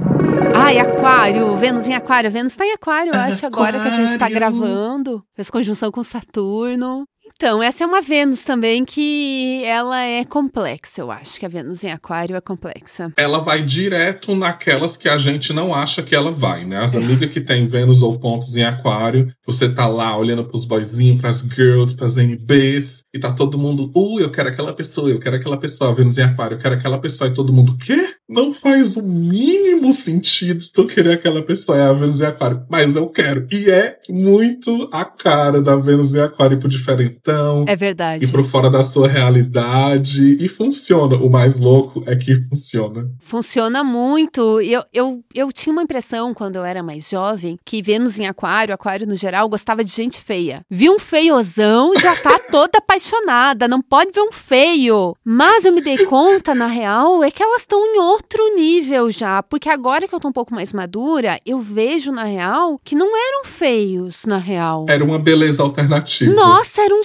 [0.56, 2.32] Ai, Aquário, Vênus em Aquário.
[2.32, 5.24] Vênus tá em Aquário, eu acho, agora que a gente tá gravando.
[5.36, 7.06] Fez conjunção com Saturno.
[7.36, 11.84] Então, essa é uma Vênus também que ela é complexa, eu acho que a Vênus
[11.84, 13.12] em Aquário é complexa.
[13.18, 16.78] Ela vai direto naquelas que a gente não acha que ela vai, né?
[16.78, 21.20] As amigas que tem Vênus ou pontos em Aquário, você tá lá olhando pros boyzinhos,
[21.20, 25.36] pras girls, pras NBs, e tá todo mundo, uh, eu quero aquela pessoa, eu quero
[25.36, 28.14] aquela pessoa, Vênus em Aquário, eu quero aquela pessoa, e todo mundo, quê?
[28.30, 32.96] Não faz o mínimo sentido tu querer aquela pessoa, é a Vênus em Aquário, mas
[32.96, 33.48] eu quero.
[33.52, 37.23] E é muito a cara da Vênus em Aquário pro diferente
[37.68, 38.26] é verdade.
[38.26, 40.38] E por fora da sua realidade.
[40.40, 41.16] E funciona.
[41.18, 43.10] O mais louco é que funciona.
[43.20, 44.60] Funciona muito.
[44.62, 48.74] Eu, eu, eu tinha uma impressão, quando eu era mais jovem, que Vênus em Aquário,
[48.74, 50.62] Aquário no geral, gostava de gente feia.
[50.70, 53.68] Viu um feiozão, já tá toda apaixonada.
[53.68, 55.16] Não pode ver um feio.
[55.24, 59.42] Mas eu me dei conta, na real, é que elas estão em outro nível já.
[59.42, 63.08] Porque agora que eu tô um pouco mais madura, eu vejo, na real, que não
[63.08, 64.86] eram feios, na real.
[64.90, 66.34] Era uma beleza alternativa.
[66.34, 67.02] Nossa, eram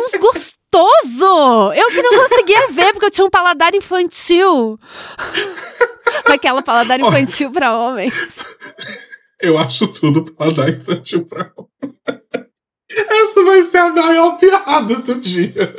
[0.00, 1.72] uns gostoso!
[1.74, 4.78] Eu que não conseguia ver, porque eu tinha um paladar infantil.
[6.26, 8.14] Aquela paladar infantil para homens.
[9.40, 12.21] Eu acho tudo paladar infantil para homens.
[12.94, 15.74] Essa vai ser a maior piada do dia.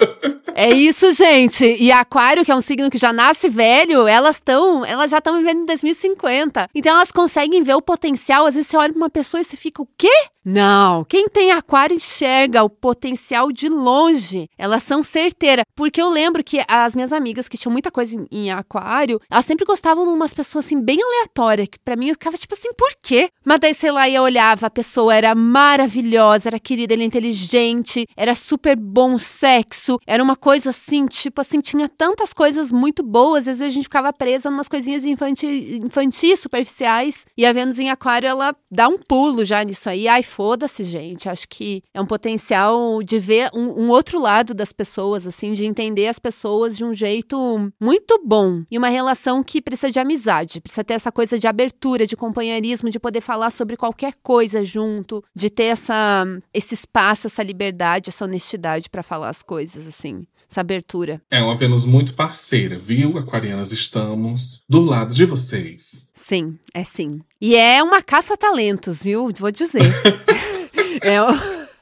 [0.55, 1.65] É isso, gente.
[1.65, 5.37] E Aquário, que é um signo que já nasce velho, elas estão, elas já estão
[5.37, 6.69] vivendo em 2050.
[6.75, 8.45] Então elas conseguem ver o potencial.
[8.45, 10.11] Às vezes você olha para uma pessoa e você fica, o quê?
[10.45, 14.49] Não, quem tem aquário enxerga o potencial de longe.
[14.57, 15.63] Elas são certeiras.
[15.75, 19.45] Porque eu lembro que as minhas amigas que tinham muita coisa em, em aquário, elas
[19.45, 22.73] sempre gostavam de umas pessoas assim bem aleatórias, que para mim eu ficava tipo assim,
[22.73, 23.29] por quê?
[23.43, 28.07] Mas daí, sei lá, eu olhava, a pessoa era maravilhosa, era querida, ele é inteligente,
[28.15, 33.47] era super bom sexo, era uma coisa assim, tipo assim, tinha tantas coisas muito boas,
[33.47, 37.79] às vezes a gente ficava presa em umas coisinhas infantis, infantis superficiais, e a Vênus
[37.79, 40.07] em aquário, ela dá um pulo já nisso aí.
[40.07, 41.29] Ai, foda-se, gente.
[41.29, 45.65] Acho que é um potencial de ver um, um, outro lado das pessoas, assim, de
[45.65, 48.63] entender as pessoas de um jeito muito bom.
[48.69, 52.89] E uma relação que precisa de amizade, precisa ter essa coisa de abertura, de companheirismo,
[52.89, 58.25] de poder falar sobre qualquer coisa junto, de ter essa, esse espaço, essa liberdade, essa
[58.25, 61.19] honestidade para falar as coisas, assim essa abertura.
[61.31, 63.17] É uma Vênus muito parceira, viu?
[63.17, 66.09] Aquarianas, estamos do lado de vocês.
[66.13, 67.21] Sim, é sim.
[67.41, 69.31] E é uma caça-talentos, viu?
[69.39, 69.81] Vou dizer.
[71.01, 71.17] é,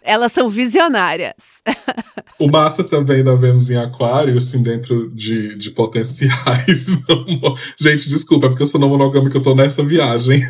[0.02, 1.62] elas são visionárias.
[2.40, 6.98] O massa também da Vênus em Aquário, assim, dentro de, de potenciais.
[7.78, 10.42] Gente, desculpa, é porque eu sou não monogâmica, eu tô nessa viagem.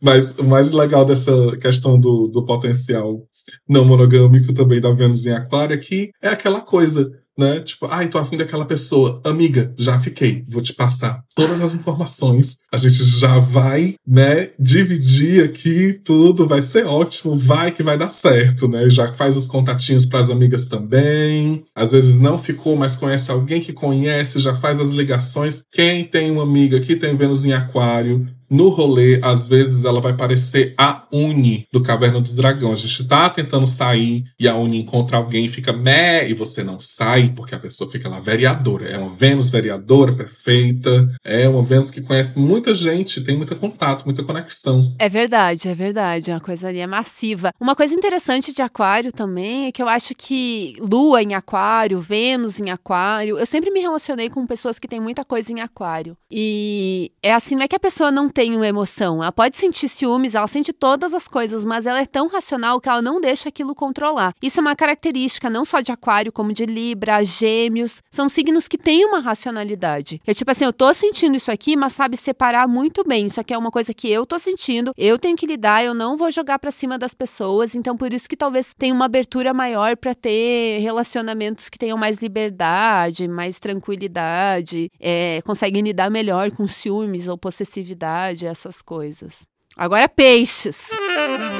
[0.00, 3.22] Mas o mais legal dessa questão do, do potencial
[3.68, 7.60] não monogâmico também da Vênus em Aquário é que é aquela coisa né?
[7.60, 9.20] Tipo, ai, tô afim daquela pessoa.
[9.24, 10.44] Amiga, já fiquei.
[10.48, 12.58] Vou te passar todas as informações.
[12.72, 16.48] A gente já vai, né, dividir aqui tudo.
[16.48, 17.36] Vai ser ótimo.
[17.36, 18.90] Vai que vai dar certo, né?
[18.90, 21.62] Já faz os contatinhos para as amigas também.
[21.76, 25.62] Às vezes não ficou, mas conhece alguém que conhece, já faz as ligações.
[25.70, 30.14] Quem tem uma amiga que tem Vênus em Aquário, no rolê, às vezes ela vai
[30.14, 32.72] parecer a Uni do Caverna do Dragão.
[32.72, 36.62] A gente tá tentando sair e a Uni encontra alguém e fica meh, e você
[36.62, 38.88] não sai porque a pessoa fica lá vereadora.
[38.88, 41.08] É uma Vênus vereadora, perfeita.
[41.24, 44.94] É uma Vênus que conhece muita gente, tem muito contato, muita conexão.
[44.98, 46.30] É verdade, é verdade.
[46.30, 47.52] Uma coisa ali é massiva.
[47.60, 52.60] Uma coisa interessante de Aquário também é que eu acho que Lua em Aquário, Vênus
[52.60, 56.16] em Aquário, eu sempre me relacionei com pessoas que têm muita coisa em Aquário.
[56.30, 59.20] E é assim, não é que a pessoa não tem uma emoção.
[59.20, 62.88] Ela pode sentir ciúmes, ela sente todas as coisas, mas ela é tão racional que
[62.88, 64.32] ela não deixa aquilo controlar.
[64.40, 68.00] Isso é uma característica não só de Aquário, como de Libra, Gêmeos.
[68.12, 70.20] São signos que têm uma racionalidade.
[70.24, 73.26] É tipo assim, eu tô sentindo isso aqui, mas sabe separar muito bem.
[73.26, 76.16] Isso aqui é uma coisa que eu tô sentindo, eu tenho que lidar, eu não
[76.16, 77.74] vou jogar para cima das pessoas.
[77.74, 82.18] Então, por isso que talvez tenha uma abertura maior para ter relacionamentos que tenham mais
[82.18, 89.46] liberdade, mais tranquilidade, é, conseguem lidar melhor com ciúmes ou possessividade essas coisas.
[89.76, 90.88] Agora, peixes.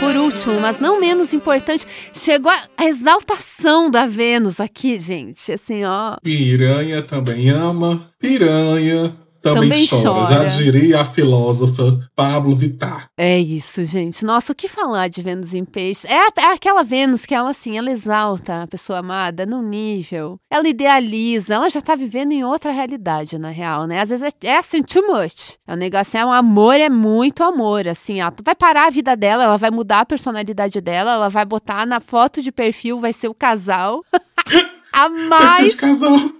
[0.00, 5.52] Por último, mas não menos importante, chegou a exaltação da Vênus aqui, gente.
[5.52, 6.16] Assim, ó.
[6.20, 8.10] Piranha também ama.
[8.18, 9.16] Piranha
[9.54, 10.26] também, também chora.
[10.26, 10.48] chora.
[10.48, 13.08] Já diria a filósofa Pablo Vittar.
[13.16, 14.24] É isso, gente.
[14.24, 16.04] Nossa, o que falar de Vênus em peixes?
[16.04, 20.38] É, é aquela Vênus que ela, assim, ela exalta a pessoa amada num nível.
[20.50, 24.00] Ela idealiza, ela já tá vivendo em outra realidade, na real, né?
[24.00, 25.56] Às vezes é, é assim, too much.
[25.66, 28.20] O negócio é um amor, é muito amor, assim.
[28.20, 31.86] Ela vai parar a vida dela, ela vai mudar a personalidade dela, ela vai botar
[31.86, 34.04] na foto de perfil, vai ser o casal.
[34.92, 35.76] a mais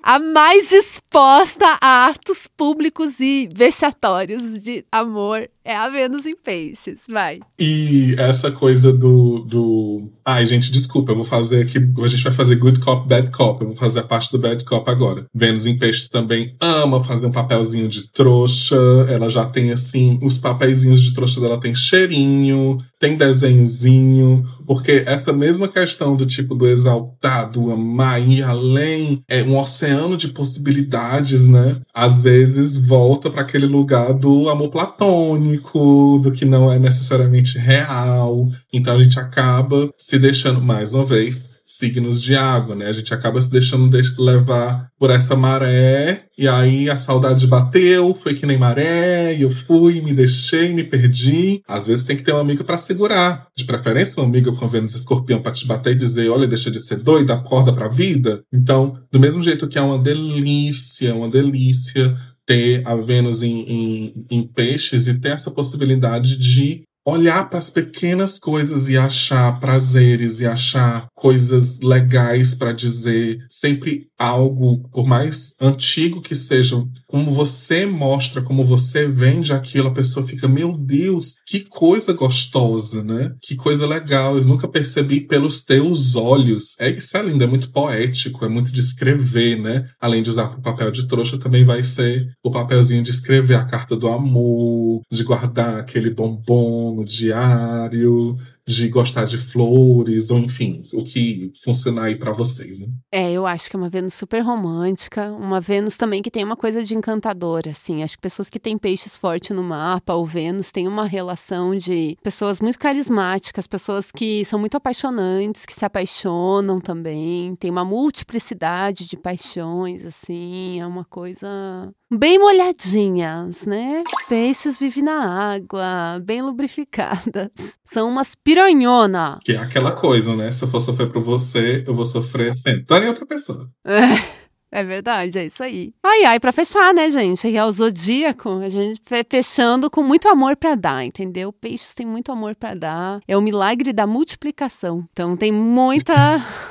[0.03, 7.03] a mais disposta a atos públicos e vexatórios de amor é a Vênus em peixes,
[7.07, 7.41] vai.
[7.59, 10.09] E essa coisa do, do.
[10.25, 11.79] Ai, gente, desculpa, eu vou fazer aqui.
[12.03, 13.61] A gente vai fazer good cop, bad cop.
[13.61, 15.27] Eu vou fazer a parte do bad cop agora.
[15.35, 18.79] Vênus em peixes também ama fazer um papelzinho de trouxa.
[19.11, 24.47] Ela já tem, assim, os papeizinhos de trouxa dela tem cheirinho, tem desenhozinho.
[24.67, 30.29] Porque essa mesma questão do tipo do exaltado, amar, ir além, é um oceano de
[30.29, 31.77] possibilidades, né?
[31.93, 38.49] Às vezes volta para aquele lugar do amor platônico do que não é necessariamente real.
[38.73, 42.87] Então a gente acaba se deixando, mais uma vez, signos de água, né?
[42.87, 48.35] A gente acaba se deixando levar por essa maré, e aí a saudade bateu, foi
[48.35, 51.61] que nem maré, e eu fui, me deixei, me perdi.
[51.69, 53.49] Às vezes tem que ter um amigo para segurar.
[53.55, 56.81] De preferência, um amigo com Vênus escorpião para te bater e dizer: olha, deixa de
[56.81, 58.41] ser doida, acorda pra vida.
[58.53, 62.17] Então, do mesmo jeito que é uma delícia, uma delícia
[62.49, 67.69] ter a Vênus em, em, em peixes e ter essa possibilidade de olhar para as
[67.69, 75.55] pequenas coisas e achar prazeres e achar coisas legais para dizer, sempre algo, por mais
[75.61, 81.37] antigo que seja, como você mostra, como você vende aquilo, a pessoa fica, meu Deus,
[81.47, 83.33] que coisa gostosa, né?
[83.41, 84.37] Que coisa legal.
[84.37, 86.75] Eu nunca percebi pelos teus olhos.
[86.81, 89.87] É isso é lindo, é muito poético, é muito de escrever, né?
[90.01, 93.65] Além de usar o papel de trouxa, também vai ser o papelzinho de escrever a
[93.65, 98.37] carta do amor, de guardar aquele bombom no diário,
[98.69, 102.87] de gostar de flores, ou enfim, o que funcionar aí para vocês, né?
[103.11, 106.55] É, eu acho que é uma Vênus super romântica, uma Vênus também que tem uma
[106.55, 108.03] coisa de encantadora, assim.
[108.03, 112.15] Acho que pessoas que têm peixes forte no mapa, ou Vênus, tem uma relação de
[112.23, 119.09] pessoas muito carismáticas, pessoas que são muito apaixonantes, que se apaixonam também, tem uma multiplicidade
[119.09, 124.03] de paixões, assim, é uma coisa bem molhadinhas, né?
[124.29, 127.51] Peixes vivem na água, bem lubrificadas.
[127.85, 129.39] São umas piranhona.
[129.45, 130.51] Que é aquela coisa, né?
[130.53, 133.69] Se eu for sofrer por você, eu vou sofrer sentando em outra pessoa.
[133.85, 134.39] É.
[134.71, 135.95] É verdade, é isso aí.
[136.05, 137.57] Ai, ai, pra fechar, né, gente?
[137.57, 139.01] É o zodíaco, a gente
[139.31, 141.51] fechando com muito amor para dar, entendeu?
[141.51, 143.21] Peixes tem muito amor para dar.
[143.27, 145.05] É o milagre da multiplicação.
[145.11, 146.15] Então tem muita.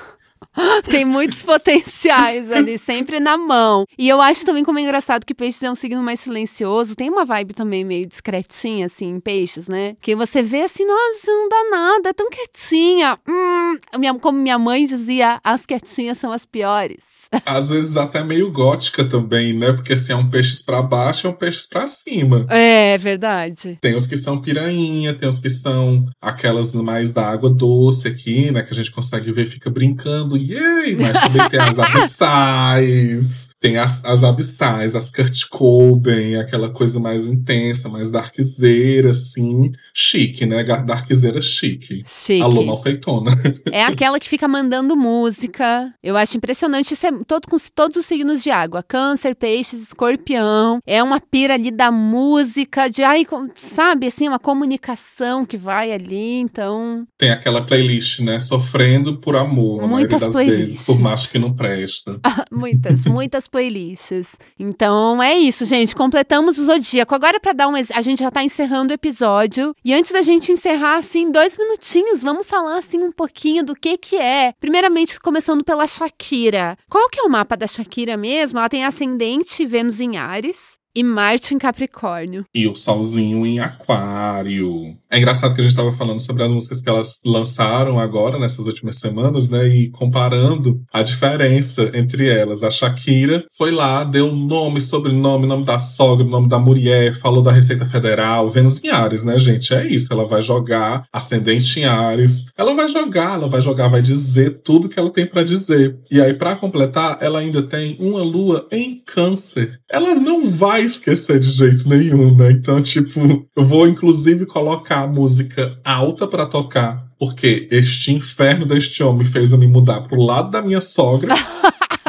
[0.90, 3.86] Tem muitos potenciais ali, sempre na mão.
[3.98, 6.96] E eu acho também como é engraçado que peixes é um signo mais silencioso.
[6.96, 9.96] Tem uma vibe também meio discretinha, assim, em peixes, né?
[10.02, 13.18] Que você vê assim, nossa, não dá nada, é tão quietinha.
[13.28, 13.78] Hum,
[14.22, 17.17] como minha mãe dizia, as quietinhas são as piores.
[17.46, 19.74] Às vezes até meio gótica também, né?
[19.74, 22.46] Porque se é um peixes para baixo, é um peixes para cima.
[22.50, 23.78] É, é verdade.
[23.82, 28.52] Tem os que são pirainha, tem os que são aquelas mais da água doce aqui,
[28.52, 28.64] né?
[28.64, 30.96] Que a gente consegue ver, fica brincando yay!
[30.96, 37.26] Mas também tem as abissais, tem as, as abissais, as Kurt Cobain, aquela coisa mais
[37.26, 39.72] intensa, mais darkzeira, assim.
[39.94, 40.64] Chique, né?
[40.64, 42.04] Darkzeira chique.
[42.06, 42.42] Chique.
[42.42, 43.32] Alô, malfeitona.
[43.72, 45.94] É aquela que fica mandando música.
[46.04, 46.94] Eu acho impressionante.
[46.94, 48.84] Isso é todo, com todos os signos de água.
[48.84, 50.80] Câncer, peixes, escorpião.
[50.86, 56.40] É uma pira ali da música, de, ai, sabe, assim, uma comunicação que vai ali,
[56.40, 57.08] então...
[57.18, 58.40] Tem aquela playlist, né?
[58.40, 59.88] Sofrendo por amor.
[59.88, 60.70] Muitas das playlists.
[60.70, 62.20] vezes, por macho que não presta.
[62.52, 64.36] muitas, muitas playlists.
[64.60, 65.96] Então é isso, gente.
[65.96, 67.16] Completamos o zodíaco.
[67.16, 67.76] Agora, para dar um.
[67.76, 69.74] A gente já tá encerrando o episódio.
[69.84, 73.98] E antes da gente encerrar, assim, dois minutinhos, vamos falar, assim, um pouquinho do que
[73.98, 74.54] que é.
[74.60, 76.78] Primeiramente, começando pela Shakira.
[76.90, 78.60] Qual que é o mapa da Shakira mesmo?
[78.60, 82.44] Ela tem ascendente Vênus em Ares e Marte em Capricórnio.
[82.56, 84.98] E o Solzinho em Aquário.
[85.10, 88.68] É engraçado que a gente estava falando sobre as músicas que elas lançaram agora, nessas
[88.68, 89.66] últimas semanas, né?
[89.68, 92.62] E comparando a diferença entre elas.
[92.62, 97.52] A Shakira foi lá, deu nome, sobrenome, nome da sogra, nome da mulher, falou da
[97.54, 99.74] Receita Federal, Vênus em Ares, né, gente?
[99.74, 100.12] É isso.
[100.12, 102.48] Ela vai jogar ascendente em Ares.
[102.58, 105.98] Ela vai jogar, ela vai jogar, vai dizer tudo que ela tem para dizer.
[106.12, 109.80] E aí, para completar, ela ainda tem uma lua em Câncer.
[109.90, 112.52] Ela não vai esquecer de jeito nenhum, né?
[112.52, 119.04] Então, tipo, eu vou inclusive colocar a música alta para tocar, porque este inferno deste
[119.04, 121.36] homem fez eu me mudar pro lado da minha sogra.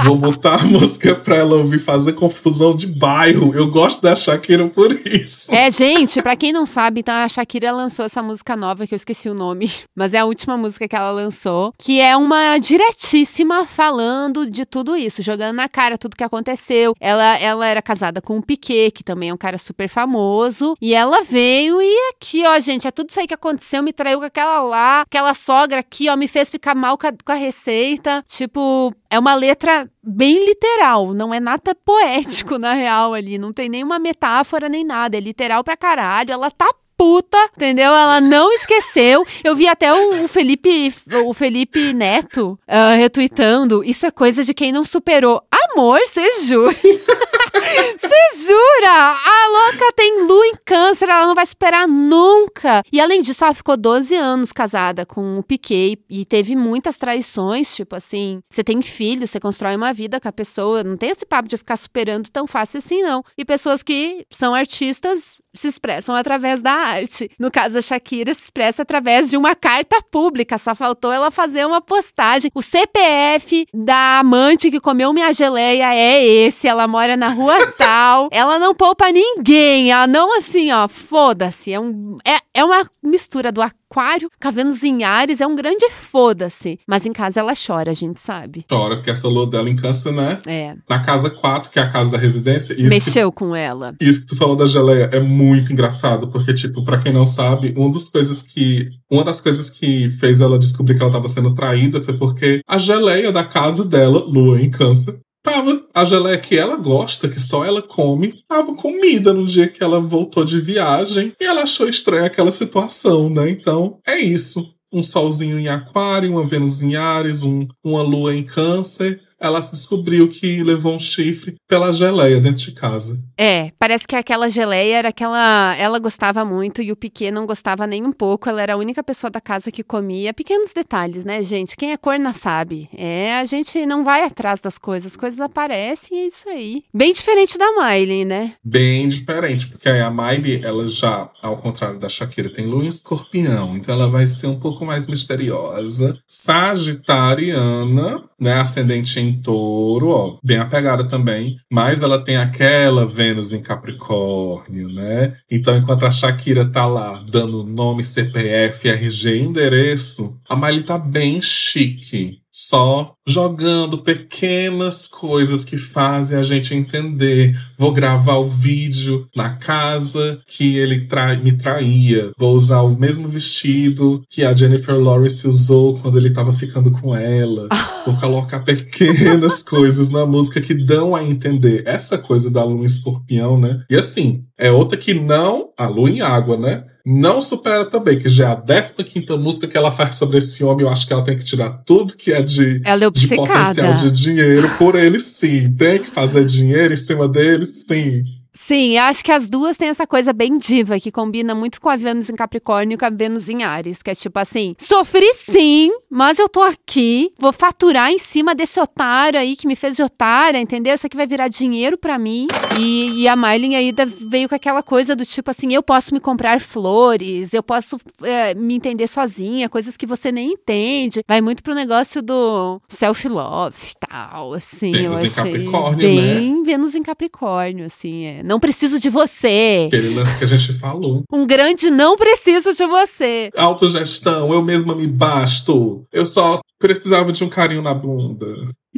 [0.05, 3.55] Vou botar a música pra ela ouvir fazer confusão de bairro.
[3.55, 5.55] Eu gosto da Shakira por isso.
[5.55, 8.97] É, gente, pra quem não sabe, então a Shakira lançou essa música nova, que eu
[8.97, 13.67] esqueci o nome, mas é a última música que ela lançou, que é uma diretíssima
[13.67, 16.95] falando de tudo isso, jogando na cara tudo que aconteceu.
[17.01, 20.95] Ela, ela era casada com o Piquet, que também é um cara super famoso, e
[20.95, 24.25] ela veio e aqui, ó, gente, é tudo isso aí que aconteceu, me traiu com
[24.25, 28.23] aquela lá, aquela sogra aqui, ó, me fez ficar mal com a, com a receita.
[28.27, 33.69] Tipo, é uma letra bem literal, não é nada poético na real ali, não tem
[33.69, 37.93] nenhuma metáfora nem nada, é literal pra caralho, ela tá puta, entendeu?
[37.93, 39.25] Ela não esqueceu.
[39.45, 40.93] Eu vi até o, Felipe,
[41.25, 43.85] o Felipe Neto uh, retweetando.
[43.85, 45.41] Isso é coisa de quem não superou.
[45.49, 46.75] Amor, você jura?
[47.99, 48.93] Você jura?
[48.93, 52.83] A louca tem lua em câncer, ela não vai superar nunca.
[52.93, 57.75] E além disso, ela ficou 12 anos casada com o Piquet e teve muitas traições,
[57.75, 61.27] tipo assim, você tem filho, você constrói uma vida com a pessoa, não tem esse
[61.27, 63.23] papo de ficar superando tão fácil assim, não.
[63.37, 67.31] E pessoas que são artistas se expressam através da arte.
[67.39, 71.67] No caso, a Shakira se expressa através de uma carta pública, só faltou ela fazer
[71.67, 72.51] uma postagem.
[72.55, 78.29] O CPF da amante que comeu minha geleia é esse, ela mora na rua tal.
[78.31, 81.73] Ela não poupa ninguém, ela não assim, ó, foda-se.
[81.73, 86.79] É, um, é, é uma mistura do aquário, Vênus em Ares, é um grande foda-se.
[86.87, 88.65] Mas em casa ela chora, a gente sabe.
[88.69, 90.41] Chora, porque essa lua dela em câncer, né?
[90.47, 90.75] É.
[90.89, 92.77] Na casa 4, que é a casa da residência.
[92.79, 93.95] Mexeu que, com ela.
[94.01, 97.75] Isso que tu falou da geleia é muito engraçado, porque, tipo, para quem não sabe,
[97.77, 98.89] uma das coisas que.
[99.11, 102.77] Uma das coisas que fez ela descobrir que ela estava sendo traída foi porque a
[102.77, 107.65] geleia da casa dela, lua em câncer, tava a geleia que ela gosta, que só
[107.65, 112.27] ela come, tava comida no dia que ela voltou de viagem e ela achou estranha
[112.27, 113.49] aquela situação, né?
[113.51, 114.75] Então, é isso.
[114.93, 120.29] Um solzinho em aquário, uma Vênus em Ares, um, uma lua em câncer ela descobriu
[120.29, 123.23] que levou um chifre pela geleia dentro de casa.
[123.37, 125.75] É, parece que aquela geleia era aquela.
[125.79, 128.49] Ela gostava muito e o Piquet não gostava nem um pouco.
[128.49, 130.35] Ela era a única pessoa da casa que comia.
[130.35, 131.77] Pequenos detalhes, né, gente?
[131.77, 132.89] Quem é corna sabe.
[132.97, 136.83] É, a gente não vai atrás das coisas, as coisas aparecem e é isso aí.
[136.93, 138.55] Bem diferente da Miley, né?
[138.65, 143.77] Bem diferente, porque a Miley, ela já, ao contrário da Shakira, tem lua em escorpião,
[143.77, 146.19] então ela vai ser um pouco mais misteriosa.
[146.27, 148.55] Sagitariana, né?
[148.61, 155.37] Ascendente em touro, ó, bem apegada também, mas ela tem aquela Vênus em Capricórnio, né?
[155.51, 161.41] Então, enquanto a Shakira tá lá dando nome, CPF, RG, endereço, a Miley tá bem
[161.43, 167.57] chique só jogando pequenas coisas que fazem a gente entender.
[167.79, 172.33] Vou gravar o vídeo na casa que ele tra me traía.
[172.37, 177.15] Vou usar o mesmo vestido que a Jennifer Lawrence usou quando ele estava ficando com
[177.15, 177.69] ela.
[178.05, 183.61] Vou colocar pequenas coisas na música que dão a entender essa coisa da lua escorpião,
[183.61, 183.85] né?
[183.89, 185.69] E assim, é outra que não.
[185.79, 186.85] A lua em água, né?
[187.11, 190.85] Não supera também, que já é a 15 música que ela faz sobre esse homem.
[190.85, 194.13] Eu acho que ela tem que tirar tudo que é de, é de potencial de
[194.13, 195.73] dinheiro por ele, sim.
[195.73, 198.25] Tem que fazer dinheiro em cima dele, sim.
[198.53, 201.97] Sim, acho que as duas têm essa coisa bem diva, que combina muito com a
[201.97, 205.91] Vênus em Capricórnio e com a Vênus em Ares, que é tipo assim, sofri sim,
[206.11, 210.03] mas eu tô aqui, vou faturar em cima desse otário aí que me fez de
[210.03, 210.95] otária, entendeu?
[210.95, 212.49] Isso aqui vai virar dinheiro para mim.
[212.79, 213.93] E, e, a Miley aí
[214.29, 218.55] veio com aquela coisa do tipo assim, eu posso me comprar flores, eu posso é,
[218.55, 221.23] me entender sozinha, coisas que você nem entende.
[221.27, 226.63] Vai muito pro negócio do self-love e tal, assim, Vênus em Capricórnio, bem né?
[226.65, 228.43] Vênus em Capricórnio, assim, é.
[228.43, 229.87] Não preciso de você.
[229.89, 231.23] Aquele lance que a gente falou.
[231.33, 233.51] Um grande não preciso de você.
[233.57, 236.05] Autogestão, eu mesma me basto.
[236.13, 238.47] Eu só precisava de um carinho na bunda.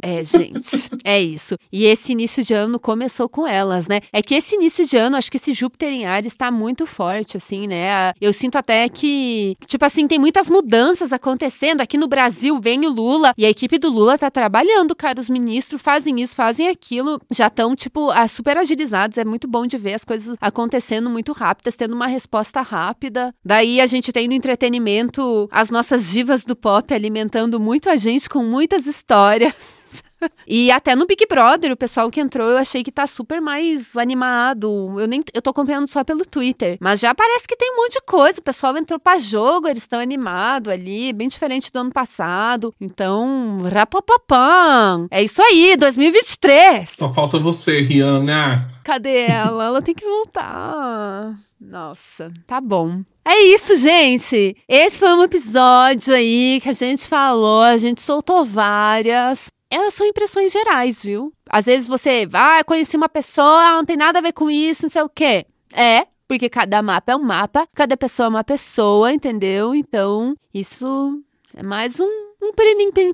[0.03, 1.55] É, gente, é isso.
[1.71, 3.99] E esse início de ano começou com elas, né?
[4.11, 7.37] É que esse início de ano, acho que esse Júpiter em Ares tá muito forte,
[7.37, 8.11] assim, né?
[8.19, 11.81] Eu sinto até que, tipo assim, tem muitas mudanças acontecendo.
[11.81, 15.19] Aqui no Brasil vem o Lula e a equipe do Lula tá trabalhando, cara.
[15.19, 19.17] Os ministros fazem isso, fazem aquilo, já estão, tipo, super agilizados.
[19.17, 23.33] É muito bom de ver as coisas acontecendo muito rápidas, tendo uma resposta rápida.
[23.45, 28.29] Daí a gente tem no entretenimento as nossas divas do pop alimentando muito a gente
[28.29, 29.81] com muitas histórias.
[30.47, 33.95] E até no Big Brother, o pessoal que entrou, eu achei que tá super mais
[33.95, 34.99] animado.
[34.99, 37.93] Eu nem eu tô acompanhando só pelo Twitter, mas já parece que tem um monte
[37.93, 38.39] de coisa.
[38.39, 42.73] O pessoal entrou para jogo, eles estão animados ali, bem diferente do ano passado.
[42.79, 45.07] Então, rapapapam.
[45.09, 46.89] É isso aí, 2023.
[46.97, 48.69] Só falta você, Rihanna.
[48.83, 49.65] Cadê ela?
[49.65, 51.35] ela tem que voltar.
[51.59, 53.01] Nossa, tá bom.
[53.23, 54.57] É isso, gente.
[54.67, 59.51] Esse foi um episódio aí que a gente falou, a gente soltou várias.
[59.71, 61.33] Elas são impressões gerais, viu?
[61.49, 64.89] Às vezes você, ah, conheci uma pessoa, não tem nada a ver com isso, não
[64.89, 65.45] sei o quê.
[65.73, 69.73] É, porque cada mapa é um mapa, cada pessoa é uma pessoa, entendeu?
[69.73, 71.23] Então, isso
[71.55, 72.51] é mais um, um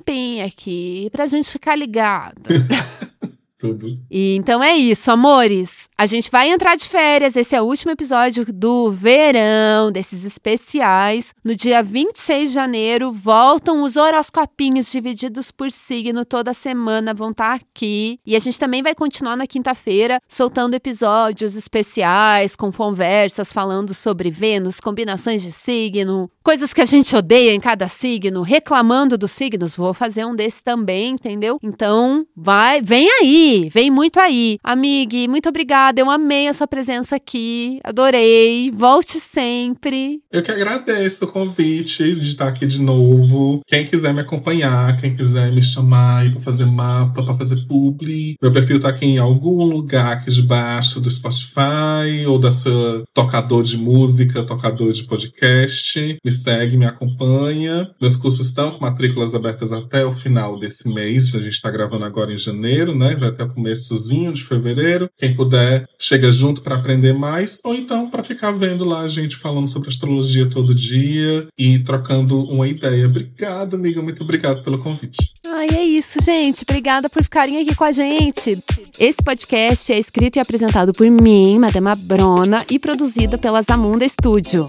[0.03, 2.41] pim aqui pra gente ficar ligado.
[3.57, 3.99] Tudo.
[4.11, 5.89] E então é isso, amores.
[5.97, 7.35] A gente vai entrar de férias.
[7.35, 11.33] Esse é o último episódio do verão, desses especiais.
[11.43, 16.23] No dia 26 de janeiro, voltam os horoscopinhos divididos por signo.
[16.23, 18.19] Toda semana vão estar aqui.
[18.23, 24.29] E a gente também vai continuar na quinta-feira, soltando episódios especiais, com conversas falando sobre
[24.29, 29.75] Vênus, combinações de signo, coisas que a gente odeia em cada signo, reclamando dos signos.
[29.75, 31.57] Vou fazer um desse também, entendeu?
[31.63, 34.57] Então, vai, vem aí vem muito aí.
[34.63, 35.99] Amigue, muito obrigada.
[35.99, 37.79] Eu amei a sua presença aqui.
[37.83, 38.71] Adorei.
[38.71, 40.21] Volte sempre.
[40.31, 43.61] Eu que agradeço o convite de estar aqui de novo.
[43.67, 48.35] Quem quiser me acompanhar, quem quiser me chamar aí pra fazer mapa, pra fazer publi.
[48.41, 53.63] Meu perfil tá aqui em algum lugar aqui debaixo do Spotify ou da sua tocador
[53.63, 56.17] de música, tocador de podcast.
[56.23, 57.89] Me segue, me acompanha.
[58.01, 61.33] Meus cursos estão com matrículas abertas até o final desse mês.
[61.35, 63.15] A gente tá gravando agora em janeiro, né?
[63.15, 65.09] Vai até o começozinho de fevereiro.
[65.17, 69.35] Quem puder, chega junto para aprender mais, ou então para ficar vendo lá a gente
[69.35, 73.05] falando sobre astrologia todo dia e trocando uma ideia.
[73.05, 75.31] Obrigado, amiga, muito obrigado pelo convite.
[75.45, 76.63] Ai, é isso, gente.
[76.63, 78.57] Obrigada por ficarem aqui com a gente.
[78.99, 84.65] Esse podcast é escrito e apresentado por mim, Madama Brona, e produzido pela Zamunda Studio.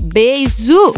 [0.00, 0.92] Beijo!